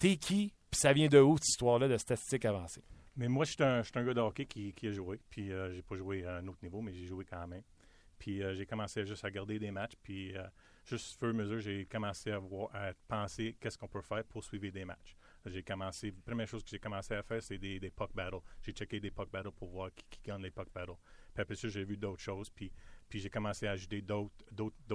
[0.00, 2.82] t'es qui, puis ça vient de où, cette histoire-là de statistiques avancées?
[3.16, 5.20] Mais moi, je suis un, je suis un gars de hockey qui, qui a joué.
[5.30, 7.62] Puis, euh, j'ai pas joué à un autre niveau, mais j'ai joué quand même.
[8.18, 9.94] Puis, j'ai commencé juste à regarder des matchs.
[10.02, 10.34] Puis,
[10.84, 14.02] juste au fur et à mesure, j'ai commencé à, voir, à penser qu'est-ce qu'on peut
[14.02, 15.16] faire pour suivre des matchs.
[15.46, 18.38] J'ai commencé, la première chose que j'ai commencé à faire, c'est des, des puck battles.
[18.62, 20.92] J'ai checké des puck battles pour voir qui, qui gagne les puck battles.
[21.34, 22.48] Puis après ça, j'ai vu d'autres choses.
[22.48, 22.72] Puis,
[23.10, 24.34] puis j'ai commencé à ajouter d'autres,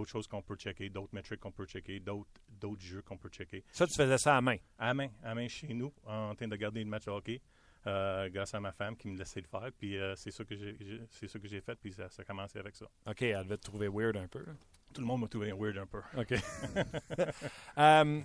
[0.07, 3.63] choses qu'on peut checker, d'autres métriques qu'on peut checker, d'autres, d'autres jeux qu'on peut checker.
[3.71, 4.57] Ça, tu faisais ça à main?
[4.79, 7.41] à main, à main chez nous, en train de regarder le match de hockey,
[7.85, 9.69] euh, grâce à ma femme qui me laissait le faire.
[9.77, 12.23] Puis euh, c'est ça que j'ai, j'ai- c'est ça que j'ai fait, puis ça, ça
[12.23, 12.87] a commencé avec ça.
[13.05, 14.43] OK, elle devait te trouver weird un peu.
[14.43, 14.53] là.
[14.93, 16.01] Tout le monde m'a trouvé weird un peu.
[16.17, 16.33] OK.
[17.77, 18.21] Euh,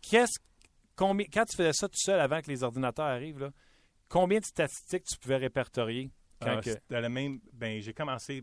[0.00, 0.38] qu'est-ce,
[0.96, 3.50] combien, quand tu faisais ça tout seul avant que les ordinateurs arrivent, là,
[4.08, 6.10] combien de statistiques tu pouvais répertorier?
[6.40, 8.42] Quand Euh, que- c'était la même, ben j'ai commencé,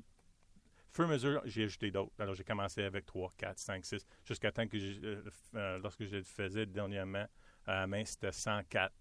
[0.93, 2.13] fur et à mesure, j'ai ajouté d'autres.
[2.19, 5.21] Alors j'ai commencé avec 3, 4, 5, 6, jusqu'à temps que, euh,
[5.55, 7.25] euh, lorsque je le faisais dernièrement,
[7.65, 8.93] à la main, c'était 104.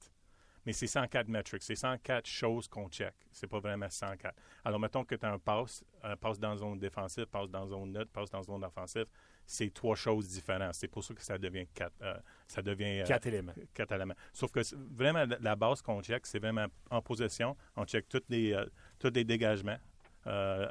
[0.66, 3.14] Mais c'est 104 metrics, c'est 104 choses qu'on check.
[3.32, 4.34] C'est pas vraiment 104.
[4.64, 7.92] Alors, mettons que tu as un passe, un passe dans zone défensive, passe dans zone
[7.92, 9.06] neutre, passe dans zone offensive.
[9.46, 10.74] C'est trois choses différentes.
[10.74, 11.94] C'est pour ça que ça devient quatre.
[12.02, 12.14] euh,
[12.46, 13.54] ça devient euh, Quatre éléments.
[13.72, 14.14] quatre éléments.
[14.32, 14.60] Sauf que
[14.94, 17.56] vraiment, la- base qu'on check, c'est vraiment en possession.
[17.76, 18.66] On check tous les, euh,
[18.98, 19.78] tous les dégagements.
[20.26, 20.68] Euh,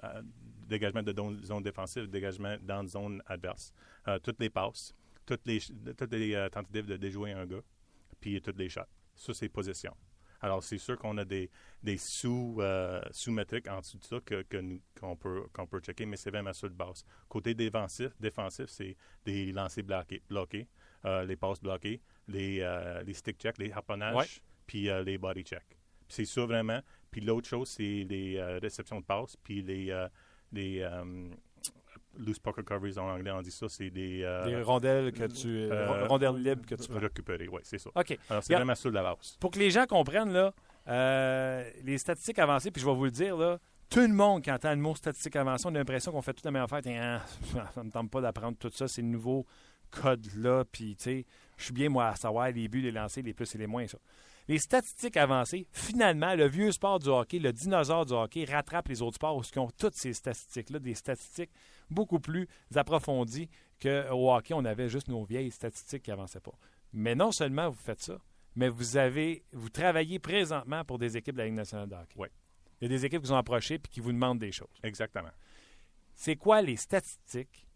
[0.68, 3.74] dégagement de don- zone défensive, dégagement dans zone adverse.
[4.22, 4.94] Toutes les passes,
[5.26, 5.60] toutes les,
[5.98, 7.62] toutes les tentatives de déjouer un gars,
[8.20, 8.82] puis toutes les shots.
[9.18, 9.94] Ça, c'est possession.
[10.40, 11.50] Alors, c'est sûr qu'on a des,
[11.82, 15.80] des sous, euh, sous-métriques en dessous de ça que, que nous- qu'on peut, qu'on peut
[15.80, 17.04] checker, mais c'est vraiment sur le base.
[17.28, 18.96] Côté défensif, défensif c'est
[19.26, 20.68] des lancers bloqués, bloqués
[21.06, 24.14] euh, les passes bloquées, les, euh, les stick checks, les harponnages,
[24.68, 25.78] puis euh, les body checks.
[26.08, 26.82] C'est ça vraiment.
[27.10, 30.08] Puis l'autre chose, c'est les réceptions de passes, puis les,
[30.52, 30.88] les
[32.18, 35.48] loose puck recoveries en anglais, on dit ça, c'est des euh, Les rondelles que tu.
[35.72, 37.00] euh, rondelles libres que tu prends.
[37.00, 37.48] récupérer.
[37.48, 37.90] Oui, c'est ça.
[37.96, 38.18] OK.
[38.30, 39.38] Alors, c'est vraiment sur la base.
[39.40, 40.54] Pour que les gens comprennent, là,
[40.88, 43.60] euh, les statistiques avancées, puis je vais vous le dire, là,
[43.90, 46.46] tout le monde, qui entend le mot statistique avancée, on a l'impression qu'on fait toute
[46.46, 46.82] la même affaire.
[46.82, 49.46] Tiens, ah, ça ne me tente pas d'apprendre tout ça, ces nouveaux
[49.92, 50.64] codes-là.
[50.72, 51.26] Puis, tu sais,
[51.58, 53.88] je suis bien, moi, à savoir les buts, les lancers, les plus et les moins,
[53.88, 53.98] ça.
[54.48, 59.02] Les statistiques avancées, finalement, le vieux sport du hockey, le dinosaure du hockey, rattrape les
[59.02, 61.52] autres sports qui ont toutes ces statistiques-là, des statistiques
[61.90, 63.50] beaucoup plus approfondies
[63.82, 66.58] qu'au hockey, on avait juste nos vieilles statistiques qui n'avançaient pas.
[66.94, 68.20] Mais non seulement vous faites ça,
[68.56, 72.16] mais vous avez vous travaillez présentement pour des équipes de la Ligue nationale de hockey.
[72.18, 72.28] Oui.
[72.80, 74.80] Il y a des équipes qui vous ont approché et qui vous demandent des choses.
[74.82, 75.32] Exactement.
[76.16, 77.68] C'est quoi les statistiques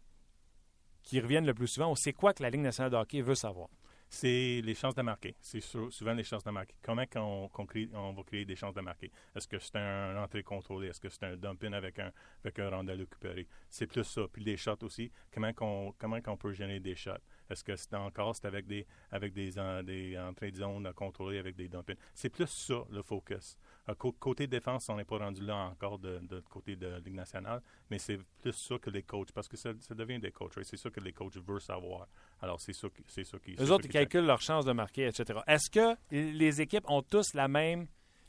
[1.04, 3.36] qui reviennent le plus souvent ou c'est quoi que la Ligue nationale de hockey veut
[3.36, 3.68] savoir?
[4.14, 5.36] C'est les chances de marquer.
[5.40, 6.76] C'est sou- souvent les chances de marquer.
[6.84, 9.10] Comment qu'on crée- on va créer des chances de marquer?
[9.34, 10.90] Est-ce que c'est un entrée contrôlée?
[10.90, 12.12] Est-ce que c'est un dump-in avec un,
[12.44, 13.48] avec un rondelle récupéré?
[13.70, 14.24] C'est plus ça.
[14.32, 15.10] Puis les shots aussi.
[15.34, 17.12] Comment qu'on, comment qu'on peut générer des shots?
[17.50, 21.40] Est-ce que c'est encore c'est avec des, avec des, en- des entrées de zone contrôlées
[21.40, 21.96] avec des dump-ins?
[22.14, 23.58] C'est plus ça, le focus.
[23.90, 27.00] Euh, cô- côté défense, on n'est pas rendu là encore de, de côté de la
[27.00, 30.32] Ligue nationale, mais c'est plus ça que les coachs, parce que ça, ça devient des
[30.32, 30.54] coachs.
[30.54, 30.68] right?
[30.68, 32.08] C'est ça que les coachs veulent savoir.
[32.42, 33.56] Alors, c'est ça, qui- c'est ça qui...
[33.58, 35.40] c'est Eux autres, ils calculent leurs chances de marquer, etc.
[35.48, 37.88] Est-ce que les équipes ont tous la même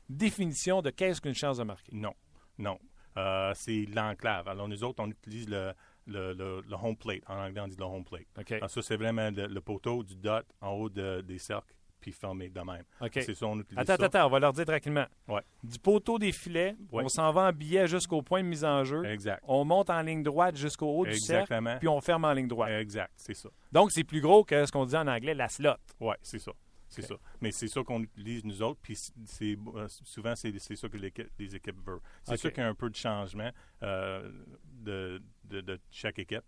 [0.08, 1.92] définition de qu'est-ce qu'une chance de marquer?
[1.94, 2.14] Non,
[2.58, 2.78] non.
[3.18, 4.48] Euh, c'est l'enclave.
[4.48, 5.74] Alors, nous autres, on utilise le,
[6.06, 7.22] le, le- le home plate.
[7.28, 8.26] En anglais, on dit le home plate.
[8.38, 8.52] OK.
[8.52, 12.12] Alors, ça, c'est vraiment le, le poteau du dot en haut de- des cercles, puis
[12.12, 12.84] fermé de même.
[13.00, 13.12] OK.
[13.14, 13.92] C'est ça, on utilise Attends, ça.
[13.94, 15.06] attends, attends, on va leur dire tranquillement.
[15.28, 15.40] Ouais.
[15.62, 17.04] Du poteau des filets, Ouais.
[17.04, 19.04] on s'en va en billet jusqu'au point de mise en jeu.
[19.06, 19.40] Exact.
[19.46, 21.78] On monte en ligne droite jusqu'au haut du cercle, Exactement.
[21.78, 22.70] Puis on ferme en ligne droite.
[22.72, 23.48] Exact, c'est ça.
[23.70, 25.70] Donc, c'est plus gros que ce qu'on dit en anglais, la slot.
[26.00, 26.52] Oui, c'est ça.
[26.88, 27.14] C'est ça.
[27.40, 28.94] Mais c'est ça qu'on utilise nous autres, puis
[29.24, 32.00] c'est, euh, souvent, c'est, c'est ça que les équipes veulent.
[32.22, 32.38] C'est OK.
[32.38, 33.50] sûr qu'il y a un peu de changement
[33.82, 34.30] euh,
[34.82, 36.42] de, de, de chaque équipe.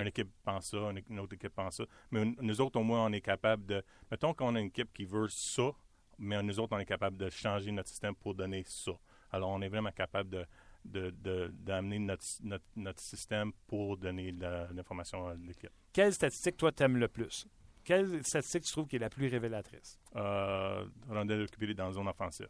[0.00, 0.76] Une équipe pense ça,
[1.08, 1.84] une, autre équipe pense ça.
[2.10, 3.82] Mais nous autres, au moins, on est capable de...
[4.10, 5.70] Mettons qu'on a une équipe qui veut ça,
[6.18, 8.92] mais nous autres, on est capable de changer notre système pour donner ça.
[9.30, 10.46] Alors, on est vraiment capable de
[10.82, 15.68] de- de- d'amener notre, notre, notre système pour donner l'information à l'équipe.
[15.92, 17.46] Quelle statistique, toi, t'aimes le plus?
[17.84, 19.98] Quelle statistique tu trouves qui est la plus révélatrice?
[20.16, 22.48] euh, rondelle récupérée dans la zone offensive.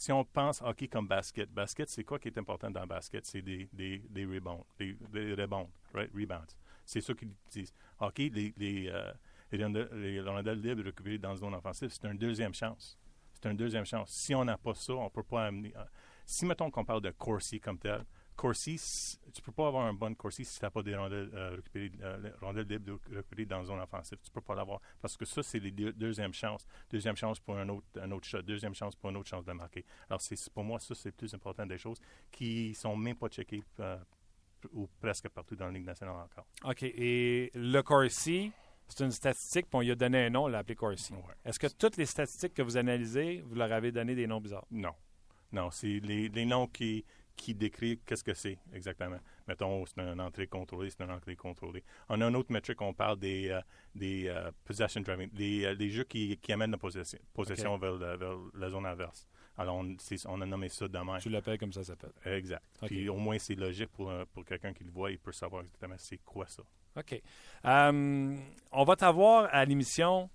[0.00, 3.26] Si on pense hockey comme basket, basket, c'est quoi qui est important dans basket?
[3.26, 4.96] C'est des, des, des rebounds, des,
[5.92, 6.10] right?
[6.14, 6.56] Rebounds.
[6.84, 7.74] C'est ça qu'ils disent.
[7.98, 9.12] Hockey, les, les, euh,
[9.50, 12.96] les rondelles libres récupérées dans la zone offensive, c'est une deuxième chance.
[13.32, 14.10] C'est une deuxième chance.
[14.10, 15.72] Si on n'a pas ça, on ne peut pas amener...
[15.76, 15.84] euh,
[16.24, 18.04] si, mettons qu'on parle de Corsi comme tel,
[18.38, 21.56] Corsi, tu peux pas avoir un bon Corsi si tu n'as pas des rondelles, euh,
[21.56, 24.16] récupérées, euh, les rondelles libres récupérées dans la zone offensive.
[24.22, 24.80] Tu peux pas l'avoir.
[25.02, 26.64] Parce que ça, c'est les deux, deuxièmes chances.
[26.88, 28.42] Deuxième chance pour un autre, un autre shot.
[28.42, 29.84] Deuxième chance pour une autre chance de marquer.
[30.08, 33.28] Alors, c'est, pour moi, ça, c'est le plus important des choses qui sont même pas
[33.28, 33.98] checkées euh,
[34.72, 36.46] ou presque partout dans la Ligue nationale encore.
[36.62, 36.84] OK.
[36.84, 38.52] Et le Corsi,
[38.86, 41.12] c'est une statistique, puis on lui a donné un nom, on l'a appelé Corsi.
[41.12, 41.20] Ouais.
[41.44, 44.66] Est-ce que toutes les statistiques que vous analysez, vous leur avez donné des noms bizarres?
[44.70, 44.94] Non.
[45.50, 47.04] Non, c'est les, les noms qui,
[47.38, 49.18] qui décrivent qu'est-ce que c'est exactement.
[49.46, 51.84] Mettons, c'est une entrée contrôlée, c'est une entrée contrôlée.
[52.08, 53.60] On a un autre métrique, on parle des, euh,
[53.94, 57.94] des euh, possession driving, des, euh, des jeux qui, qui amènent la possession, possession vers,
[58.54, 59.26] la zone inverse.
[59.56, 61.18] Alors, on, a nommé ça de même.
[61.20, 62.12] Tu l'appelles comme ça s'appelle.
[62.24, 62.62] Exact.
[62.86, 65.96] Puis au moins, c'est logique pour, pour quelqu'un qui le voit, il peut savoir exactement
[65.98, 66.62] c'est quoi ça.
[66.96, 67.20] OK.
[67.64, 70.30] On va t'avoir à l'émission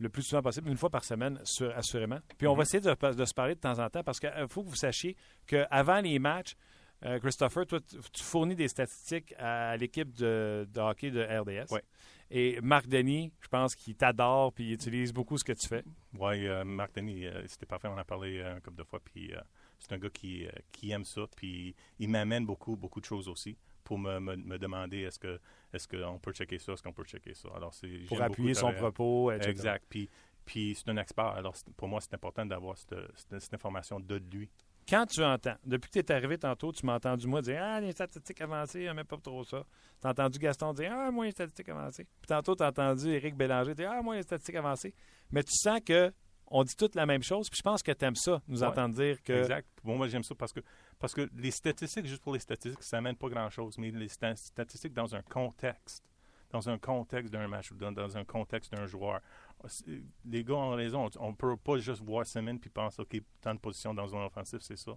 [0.00, 2.18] le plus souvent possible, une fois par semaine, sur- assurément.
[2.38, 4.64] Puis on va essayer de, de se parler de temps en temps parce qu'il faut
[4.64, 5.14] que vous sachiez
[5.46, 6.56] qu'avant les matchs,
[7.04, 11.72] euh, Christopher, toi, tu fournis des statistiques à l'équipe de, de hockey de RDS.
[11.72, 11.82] Ouais.
[12.30, 15.82] Et Marc Denis, je pense qu'il t'adore puis il utilise beaucoup ce que tu fais.
[16.18, 19.00] Oui, euh, Marc Denis, euh, c'était parfait, on en a parlé un couple de fois,
[19.02, 19.40] puis euh,
[19.78, 23.56] c'est un gars qui, qui aime ça, puis il m'amène beaucoup, beaucoup de choses aussi
[23.90, 25.40] pour me, me, me demander est-ce que
[25.72, 27.48] est-ce qu'on peut checker ça, est-ce qu'on peut checker ça.
[27.56, 29.50] Alors, c'est, Pour appuyer son propos, etc.
[29.50, 30.08] Exact, puis,
[30.44, 34.22] puis c'est un expert, alors pour moi, c'est important d'avoir cette, cette- cette information de
[34.32, 34.48] lui.
[34.88, 37.80] Quand tu entends, depuis que tu es arrivé tantôt, tu m'as entendu moi dire Ah,
[37.80, 39.64] les statistiques avancées, mais pas trop ça.
[40.00, 42.04] Tu as entendu Gaston dire Ah, moi, les statistiques avancées.
[42.04, 44.94] Puis tantôt, tu as entendu Éric Bélanger dire Ah, moi, les statistiques avancées.
[45.32, 46.12] Mais tu sens que
[46.52, 48.68] on dit toutes la même chose, puis je pense que tu aimes ça, nous Ouais.
[48.68, 49.32] entendre dire que.
[49.32, 49.68] Exact.
[49.84, 50.58] Bon, moi, j'aime ça parce que,
[51.00, 53.76] parce que les statistiques, juste pour les statistiques, ça n'amène pas grand-chose.
[53.78, 56.04] Mais les sta- statistiques dans un contexte,
[56.50, 59.20] dans un contexte d'un match ou dans, un contexte d'un joueur,
[59.66, 61.08] c'est- les gars ont raison.
[61.18, 64.26] On ne peut pas juste voir Semin puis penser, OK, tant de position dans un
[64.26, 64.92] offensif, c'est ça.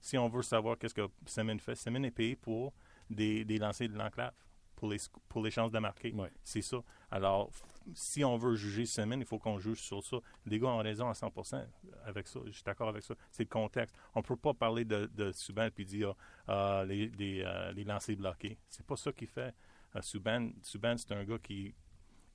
[0.00, 2.74] Si on veut savoir qu'est-ce que Semin fait, Semin est payé pour
[3.08, 4.34] des, des lancers de l'enclave,
[4.84, 6.12] pour les, sc- pour les chances de marquer.
[6.12, 6.30] Ouais.
[6.42, 6.76] C'est ça.
[7.10, 7.50] Alors,
[7.94, 10.18] si on veut juger Semin, il faut qu'on juge sur ça.
[10.44, 11.66] Les gars ont raison à 100%
[12.04, 12.40] avec ça.
[12.46, 13.14] Je suis d'accord avec ça.
[13.30, 13.96] C'est le contexte.
[14.14, 16.14] On ne peut pas parler de, de Subban puis dire
[16.48, 18.58] ah, les, les, euh, les lancers bloqués.
[18.68, 19.54] C'est pas ça qu'il fait.
[19.96, 21.74] Euh, Subban, Subban, c'est un gars qui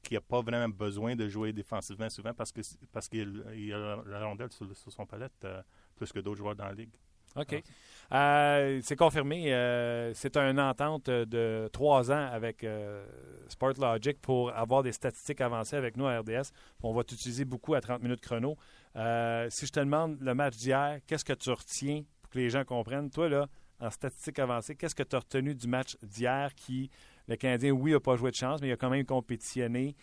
[0.02, 2.62] qui n'a pas vraiment besoin de jouer défensivement souvent parce que
[2.94, 5.62] parce qu'il il a la rondelle sur, sur son palette euh,
[5.96, 6.94] plus que d'autres joueurs dans la ligue.
[7.36, 7.64] OK.
[8.12, 9.54] Euh, c'est confirmé.
[9.54, 13.06] euh, c'est une entente de trois ans avec euh,
[13.50, 16.52] SportLogic pour avoir des statistiques avancées avec nous à RDS.
[16.82, 18.58] On va t'utiliser beaucoup à 30 minutes chrono.
[18.96, 22.50] Euh, si je te demande le match d'hier, qu'est-ce que tu retiens pour que les
[22.50, 23.12] gens comprennent?
[23.12, 23.48] Toi, là,
[23.80, 26.90] en statistiques avancées, qu'est-ce que tu as retenu du match d'hier qui,
[27.28, 29.96] le Canadien, oui, n'a pas joué de chance, mais il a quand même compétitionné.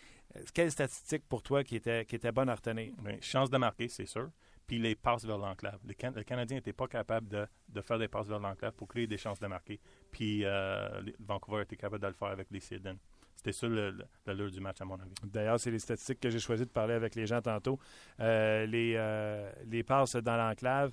[0.53, 2.93] Quelle statistique pour toi qui était, qui était bonne à retenir?
[3.01, 4.29] Ben, chance de marquer, c'est sûr.
[4.67, 5.79] Puis les passes vers l'enclave.
[5.87, 8.87] Le, Can- le Canadien n'était pas capable de, de faire des passes vers l'enclave pour
[8.89, 9.79] créer des chances de marquer.
[10.11, 12.97] Puis euh, Vancouver était capable de le faire avec les Sidon.
[13.37, 13.67] C'était ça
[14.25, 15.13] l'allure du match, à mon avis.
[15.23, 17.79] D'ailleurs, c'est les statistiques que j'ai choisi de parler avec les gens tantôt.
[18.19, 20.91] Euh, les, euh, les passes dans l'enclave,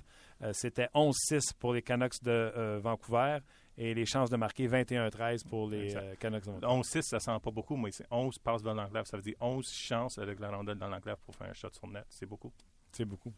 [0.53, 3.39] c'était 11-6 pour les Canucks de Vancouver
[3.77, 6.81] et les chances de marquer 21-13 pour les euh, Canucks de Vancouver.
[6.81, 9.05] 11-6, ça sent pas beaucoup, mais c'est 11 passes vers l'enclave.
[9.05, 11.87] Ça veut dire 11 chances avec la rondelle dans l'enclave pour faire un shot sur
[11.87, 12.05] le net.
[12.09, 12.53] C'est beaucoup.
[12.95, 13.33] C'est beaucoup.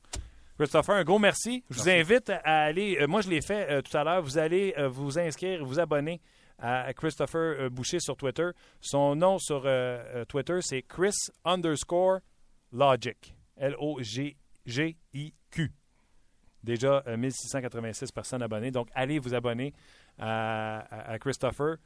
[0.58, 1.64] Christopher, un gros merci.
[1.70, 4.38] Je vous invite à aller, euh, moi je l'ai fait euh, tout à l'heure, vous
[4.38, 6.20] allez euh, vous inscrire, vous abonner
[6.60, 8.49] à Christopher Boucher sur Twitter.
[8.82, 9.68] Son nom sur
[10.28, 11.14] Twitter, c'est Chris
[11.45, 12.20] underscore
[12.72, 13.36] Logic.
[14.66, 15.72] L-O-G-G-I-Q.
[16.64, 18.72] Déjà euh, 1686 personnes abonnées.
[18.72, 19.74] Donc, allez vous abonner
[20.18, 21.78] à, à- à Christopher.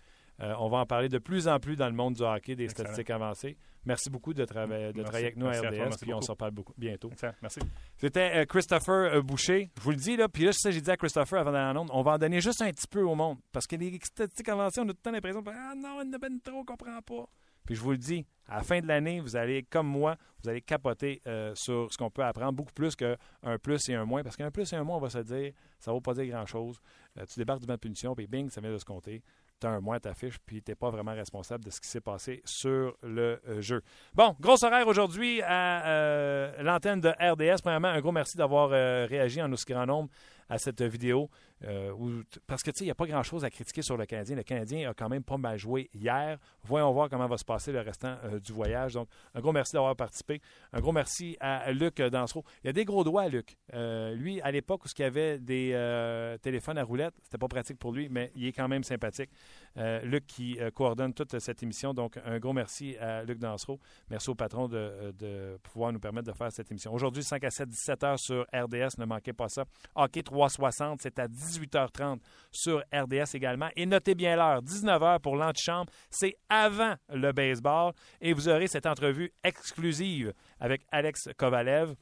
[0.42, 2.64] Euh, on va en parler de plus en plus dans le monde du hockey, des
[2.64, 2.86] Excellent.
[2.86, 3.58] statistiques avancées.
[3.86, 5.02] Merci beaucoup de, trava- de Merci.
[5.04, 5.86] travailler avec nous Merci à à toi.
[5.86, 6.26] RDS, puis on beaucoup.
[6.26, 7.10] s'en parle beaucoup, bientôt.
[7.12, 7.34] Excellent.
[7.42, 7.60] Merci.
[7.98, 9.70] C'était euh, Christopher euh, Boucher.
[9.78, 11.82] Je vous le dis, là, puis là, ça, j'ai dit à Christopher avant d'aller en
[11.84, 13.38] onde, on va en donner juste un petit peu au monde.
[13.52, 16.18] Parce que les statistiques avancées, on a tout le temps l'impression, ah non, en a
[16.18, 17.26] ben trop qu'on comprend pas.
[17.66, 20.50] Puis je vous le dis, à la fin de l'année, vous allez, comme moi, vous
[20.50, 23.16] allez capoter euh, sur ce qu'on peut apprendre, beaucoup plus qu'un
[23.62, 24.24] plus et un moins.
[24.24, 26.26] Parce qu'un plus et un moins, on va se dire, ça ne vaut pas dire
[26.26, 26.80] grand-chose.
[27.20, 29.22] Euh, tu débarques du banc de punition, puis bing, ça vient de se compter.
[29.64, 32.02] Un moins à ta fiche, puis tu n'es pas vraiment responsable de ce qui s'est
[32.02, 33.82] passé sur le euh, jeu.
[34.14, 37.62] Bon, gros horaire aujourd'hui à euh, l'antenne de RDS.
[37.62, 40.10] Premièrement, un gros merci d'avoir euh, réagi en aussi grand nombre
[40.52, 41.30] à cette vidéo.
[41.64, 44.36] euh, parce que, tu sais, il n'y a pas grand-chose à critiquer sur le Canadien.
[44.36, 46.38] Le Canadien a quand même pas mal joué hier.
[46.64, 48.94] Voyons voir comment va se passer le restant euh, du voyage.
[48.96, 50.42] Donc, un gros merci d'avoir participé.
[50.74, 52.44] Un gros merci à Luc Dansereau.
[52.64, 53.58] Il y a des gros doigts, Luc.
[53.74, 57.48] Euh, lui, à l'époque où il y avait des euh, téléphones à roulette, c'était pas
[57.48, 59.30] pratique pour lui, mais il est quand même sympathique.
[59.78, 61.94] Euh, Luc qui euh, coordonne toute cette émission.
[61.94, 63.80] Donc, un gros merci à Luc Dansereau.
[64.10, 64.92] Merci au patron de,
[65.24, 66.94] euh, pouvoir nous permettre de faire cette émission.
[66.94, 68.98] Aujourd'hui, 5 à 7, 17 heures sur RDS.
[68.98, 69.64] Ne manquez pas ça.
[69.96, 72.20] Hockey 360, c'est à 18h30
[72.52, 73.70] sur RDS également.
[73.76, 75.92] Et notez bien l'heure, 19h pour l'antichambre.
[76.10, 77.94] C'est avant le baseball.
[78.20, 81.96] Et vous aurez cette entrevue exclusive avec Alex Kovalev.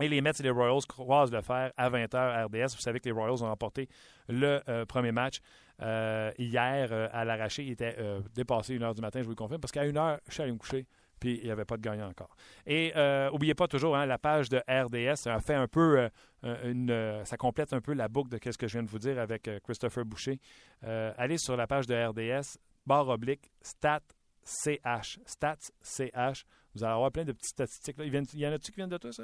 [0.00, 2.74] Et les Mets et les Royals croisent le fer à 20h RDS.
[2.74, 3.88] Vous savez que les Royals ont remporté
[4.28, 5.40] le euh, premier match
[5.82, 7.64] euh, hier euh, à l'arraché.
[7.64, 7.96] Il était
[8.34, 10.58] dépassé 1h du matin, je vous le confirme, parce qu'à 1h, je suis allé me
[10.58, 10.86] coucher,
[11.20, 12.34] puis il n'y avait pas de gagnant encore.
[12.66, 16.08] Et euh, n'oubliez pas toujours, hein, la page de RDS ça fait un peu,
[16.44, 18.88] euh, une, euh, ça complète un peu la boucle de ce que je viens de
[18.90, 20.40] vous dire avec euh, Christopher Boucher.
[20.84, 24.00] Euh, allez sur la page de RDS, barre oblique, stat
[24.42, 25.20] CH.
[25.26, 26.44] Stats CH.
[26.74, 27.98] Vous allez avoir plein de petites statistiques.
[27.98, 28.04] là.
[28.04, 29.22] Il, il y en a-tu qui viennent de toi, ça?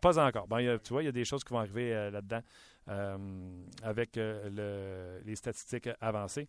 [0.00, 0.46] Pas encore.
[0.46, 2.10] Bon, il y a- tu vois, il y a des choses qui vont arriver euh,
[2.10, 2.40] là-dedans
[2.88, 3.18] euh,
[3.82, 4.48] avec euh,
[5.18, 6.48] le- les statistiques avancées.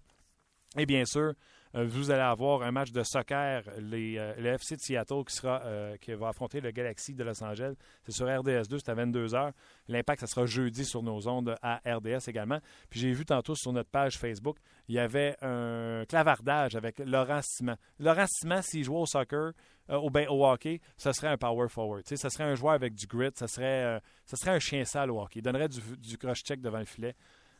[0.78, 1.34] Et bien sûr,
[1.76, 5.36] euh, vous allez avoir un match de soccer, les, euh, le FC de Seattle qui,
[5.36, 7.76] sera, euh, va affronter le Galaxy de Los Angeles.
[8.04, 9.52] C'est sur RDS2, c'est à 22h.
[9.88, 12.60] L'impact, ça sera jeudi sur nos ondes à RDS également.
[12.90, 14.58] Puis j'ai vu tantôt sur notre page Facebook,
[14.88, 17.76] il y avait un clavardage avec Laurent Simon.
[18.00, 19.54] Laurent Simon, s'il jouait au soccer,
[19.90, 22.04] au, au hockey, ce serait un power forward.
[22.06, 25.40] Ce serait un joueur avec du grit, ce serait, serait un chien sale au hockey.
[25.40, 27.16] Il donnerait du, du cross-check devant le filet.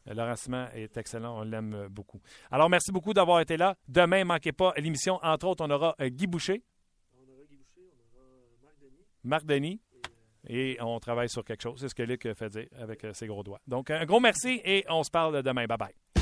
[0.08, 2.22] Euh, Laurent Simon est excellent, on l'aime euh, beaucoup.
[2.50, 3.76] Alors, merci beaucoup d'avoir été là.
[3.88, 5.20] Demain, ne manquez pas l'émission.
[5.22, 6.64] Entre autres, on aura euh, Guy Boucher.
[9.24, 9.80] Marc Denis.
[10.48, 11.80] Et on travaille sur quelque chose.
[11.80, 13.62] C'est ce que Luc fait dire avec ses gros doigts.
[13.68, 15.68] Donc, un gros merci et on se parle demain.
[15.68, 16.21] Bye bye.